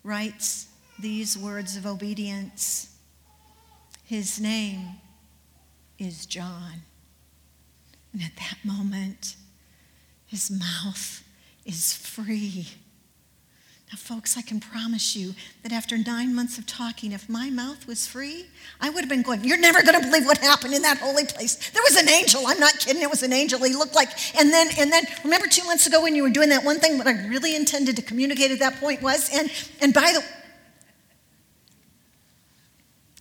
writes 0.03 0.67
these 0.99 1.37
words 1.37 1.77
of 1.77 1.85
obedience 1.85 2.93
His 4.03 4.39
name 4.41 4.89
is 5.97 6.25
John. 6.25 6.81
And 8.11 8.21
at 8.21 8.35
that 8.35 8.57
moment, 8.63 9.35
his 10.25 10.51
mouth 10.51 11.23
is 11.65 11.93
free. 11.93 12.67
Now, 13.89 13.95
folks, 13.97 14.35
I 14.35 14.41
can 14.41 14.59
promise 14.59 15.15
you 15.15 15.33
that 15.63 15.71
after 15.71 15.97
nine 15.97 16.35
months 16.35 16.57
of 16.57 16.65
talking, 16.65 17.13
if 17.13 17.29
my 17.29 17.49
mouth 17.49 17.87
was 17.87 18.05
free, 18.05 18.47
I 18.81 18.89
would 18.89 18.99
have 18.99 19.09
been 19.09 19.21
going, 19.21 19.45
You're 19.45 19.59
never 19.59 19.81
going 19.81 20.01
to 20.01 20.05
believe 20.05 20.25
what 20.25 20.39
happened 20.39 20.73
in 20.73 20.81
that 20.81 20.97
holy 20.97 21.25
place. 21.25 21.71
There 21.71 21.81
was 21.83 21.95
an 21.95 22.09
angel. 22.09 22.43
I'm 22.47 22.59
not 22.59 22.77
kidding. 22.79 23.01
It 23.01 23.09
was 23.09 23.23
an 23.23 23.31
angel. 23.31 23.63
He 23.63 23.73
looked 23.73 23.95
like, 23.95 24.09
and 24.37 24.51
then, 24.51 24.67
and 24.77 24.91
then, 24.91 25.05
remember 25.23 25.47
two 25.47 25.63
months 25.63 25.87
ago 25.87 26.01
when 26.01 26.15
you 26.15 26.23
were 26.23 26.29
doing 26.29 26.49
that 26.49 26.65
one 26.65 26.79
thing, 26.79 26.97
what 26.97 27.07
I 27.07 27.27
really 27.27 27.55
intended 27.55 27.95
to 27.95 28.01
communicate 28.01 28.51
at 28.51 28.59
that 28.59 28.75
point 28.81 29.01
was, 29.01 29.29
and, 29.33 29.49
and 29.79 29.93
by 29.93 30.11
the, 30.11 30.23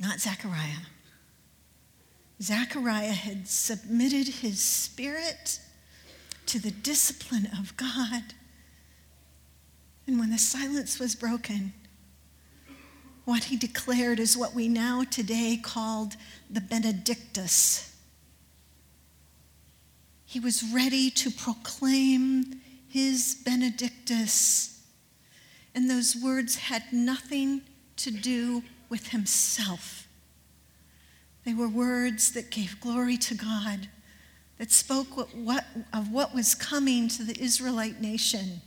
not 0.01 0.19
Zechariah. 0.19 0.83
Zechariah 2.43 3.13
had 3.13 3.47
submitted 3.47 4.27
his 4.27 4.61
spirit 4.61 5.61
to 6.47 6.59
the 6.59 6.73
discipline 6.73 7.49
of 7.59 7.77
God. 7.77 8.35
And 10.07 10.19
when 10.19 10.31
the 10.31 10.39
silence 10.39 10.99
was 10.99 11.15
broken, 11.15 11.73
what 13.25 13.45
he 13.45 13.57
declared 13.57 14.21
is 14.21 14.37
what 14.37 14.55
we 14.55 14.69
now 14.69 15.03
today 15.03 15.59
called 15.61 16.15
the 16.49 16.61
Benedictus. 16.61 17.93
He 20.25 20.39
was 20.39 20.63
ready 20.73 21.11
to 21.11 21.31
proclaim 21.31 22.61
his 22.89 23.37
Benedictus. 23.45 24.81
And 25.75 25.91
those 25.91 26.17
words 26.17 26.57
had 26.57 26.85
nothing 26.93 27.63
to 27.97 28.11
do 28.11 28.63
with 28.89 29.09
himself. 29.09 30.07
They 31.45 31.55
were 31.55 31.69
words 31.69 32.33
that 32.33 32.51
gave 32.51 32.81
glory 32.81 33.17
to 33.19 33.35
God 33.35 33.89
that 34.59 34.71
spoke 34.71 35.17
what, 35.17 35.35
what, 35.35 35.65
of 35.93 36.11
what 36.11 36.35
was 36.35 36.55
coming 36.55 37.09
to 37.09 37.25
the 37.25 37.41
Israelite 37.41 38.01
nation. 38.01 38.63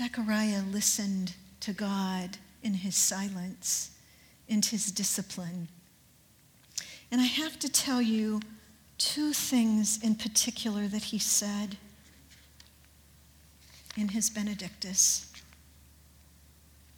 Zechariah 0.00 0.62
listened 0.62 1.34
to 1.60 1.74
God 1.74 2.38
in 2.62 2.72
his 2.72 2.96
silence, 2.96 3.90
in 4.48 4.62
his 4.62 4.90
discipline. 4.90 5.68
And 7.12 7.20
I 7.20 7.24
have 7.24 7.58
to 7.58 7.68
tell 7.68 8.00
you 8.00 8.40
two 8.96 9.34
things 9.34 10.02
in 10.02 10.14
particular 10.14 10.88
that 10.88 11.02
he 11.02 11.18
said 11.18 11.76
in 13.94 14.08
his 14.08 14.30
Benedictus. 14.30 15.30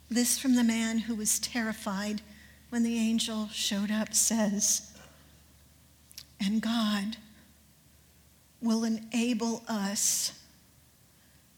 This 0.09 0.39
from 0.39 0.55
the 0.55 0.63
man 0.63 0.99
who 0.99 1.15
was 1.15 1.39
terrified 1.39 2.21
when 2.69 2.83
the 2.83 2.97
angel 2.97 3.49
showed 3.51 3.91
up 3.91 4.13
says, 4.13 4.97
and 6.39 6.61
God 6.61 7.17
will 8.61 8.85
enable 8.85 9.61
us 9.67 10.39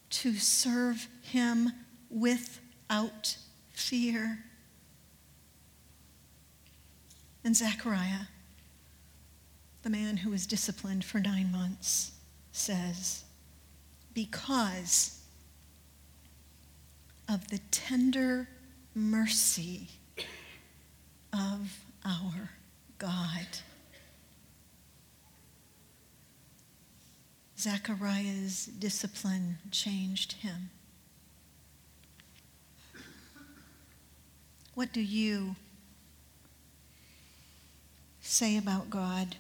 to 0.10 0.34
serve 0.34 1.08
Him 1.32 1.72
without 2.10 3.38
fear. 3.72 4.46
And 7.44 7.56
Zechariah, 7.56 8.28
the 9.84 9.90
man 9.90 10.18
who 10.18 10.32
was 10.32 10.48
disciplined 10.48 11.04
for 11.06 11.20
nine 11.20 11.52
months, 11.52 12.12
says, 12.52 13.24
Because 14.14 15.22
of 17.28 17.48
the 17.50 17.60
tender 17.72 18.48
mercy 18.94 19.90
of 21.34 21.80
our 22.06 22.52
God. 22.98 23.48
Zechariah's 27.60 28.66
discipline 28.66 29.58
changed 29.72 30.34
him. 30.34 30.70
What 34.76 34.92
do 34.92 35.00
you 35.00 35.56
say 38.20 38.58
about 38.58 38.90
God 38.90 39.38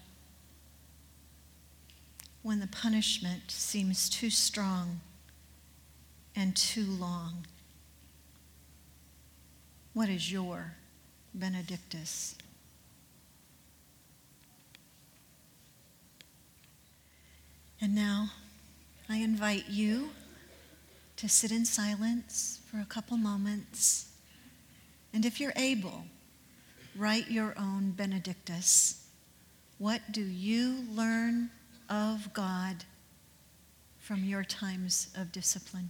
when 2.41 2.61
the 2.61 2.67
punishment 2.67 3.51
seems 3.51 4.09
too 4.09 4.29
strong 4.29 5.01
and 6.37 6.55
too 6.55 6.85
long? 6.85 7.45
What 9.93 10.07
is 10.07 10.31
your 10.31 10.75
Benedictus? 11.33 12.35
And 17.81 17.93
now 17.93 18.29
I 19.09 19.17
invite 19.17 19.65
you 19.67 20.11
to 21.17 21.27
sit 21.27 21.51
in 21.51 21.65
silence 21.65 22.61
for 22.71 22.79
a 22.79 22.85
couple 22.85 23.17
moments. 23.17 24.14
And 25.15 25.25
if 25.25 25.39
you're 25.39 25.53
able, 25.55 26.03
write 26.93 27.31
your 27.31 27.55
own 27.57 27.91
Benedictus. 27.91 29.07
What 29.77 30.01
do 30.11 30.19
you 30.21 30.83
learn 30.91 31.51
of 31.89 32.33
God 32.33 32.83
from 33.97 34.25
your 34.25 34.43
times 34.43 35.07
of 35.15 35.31
discipline? 35.31 35.89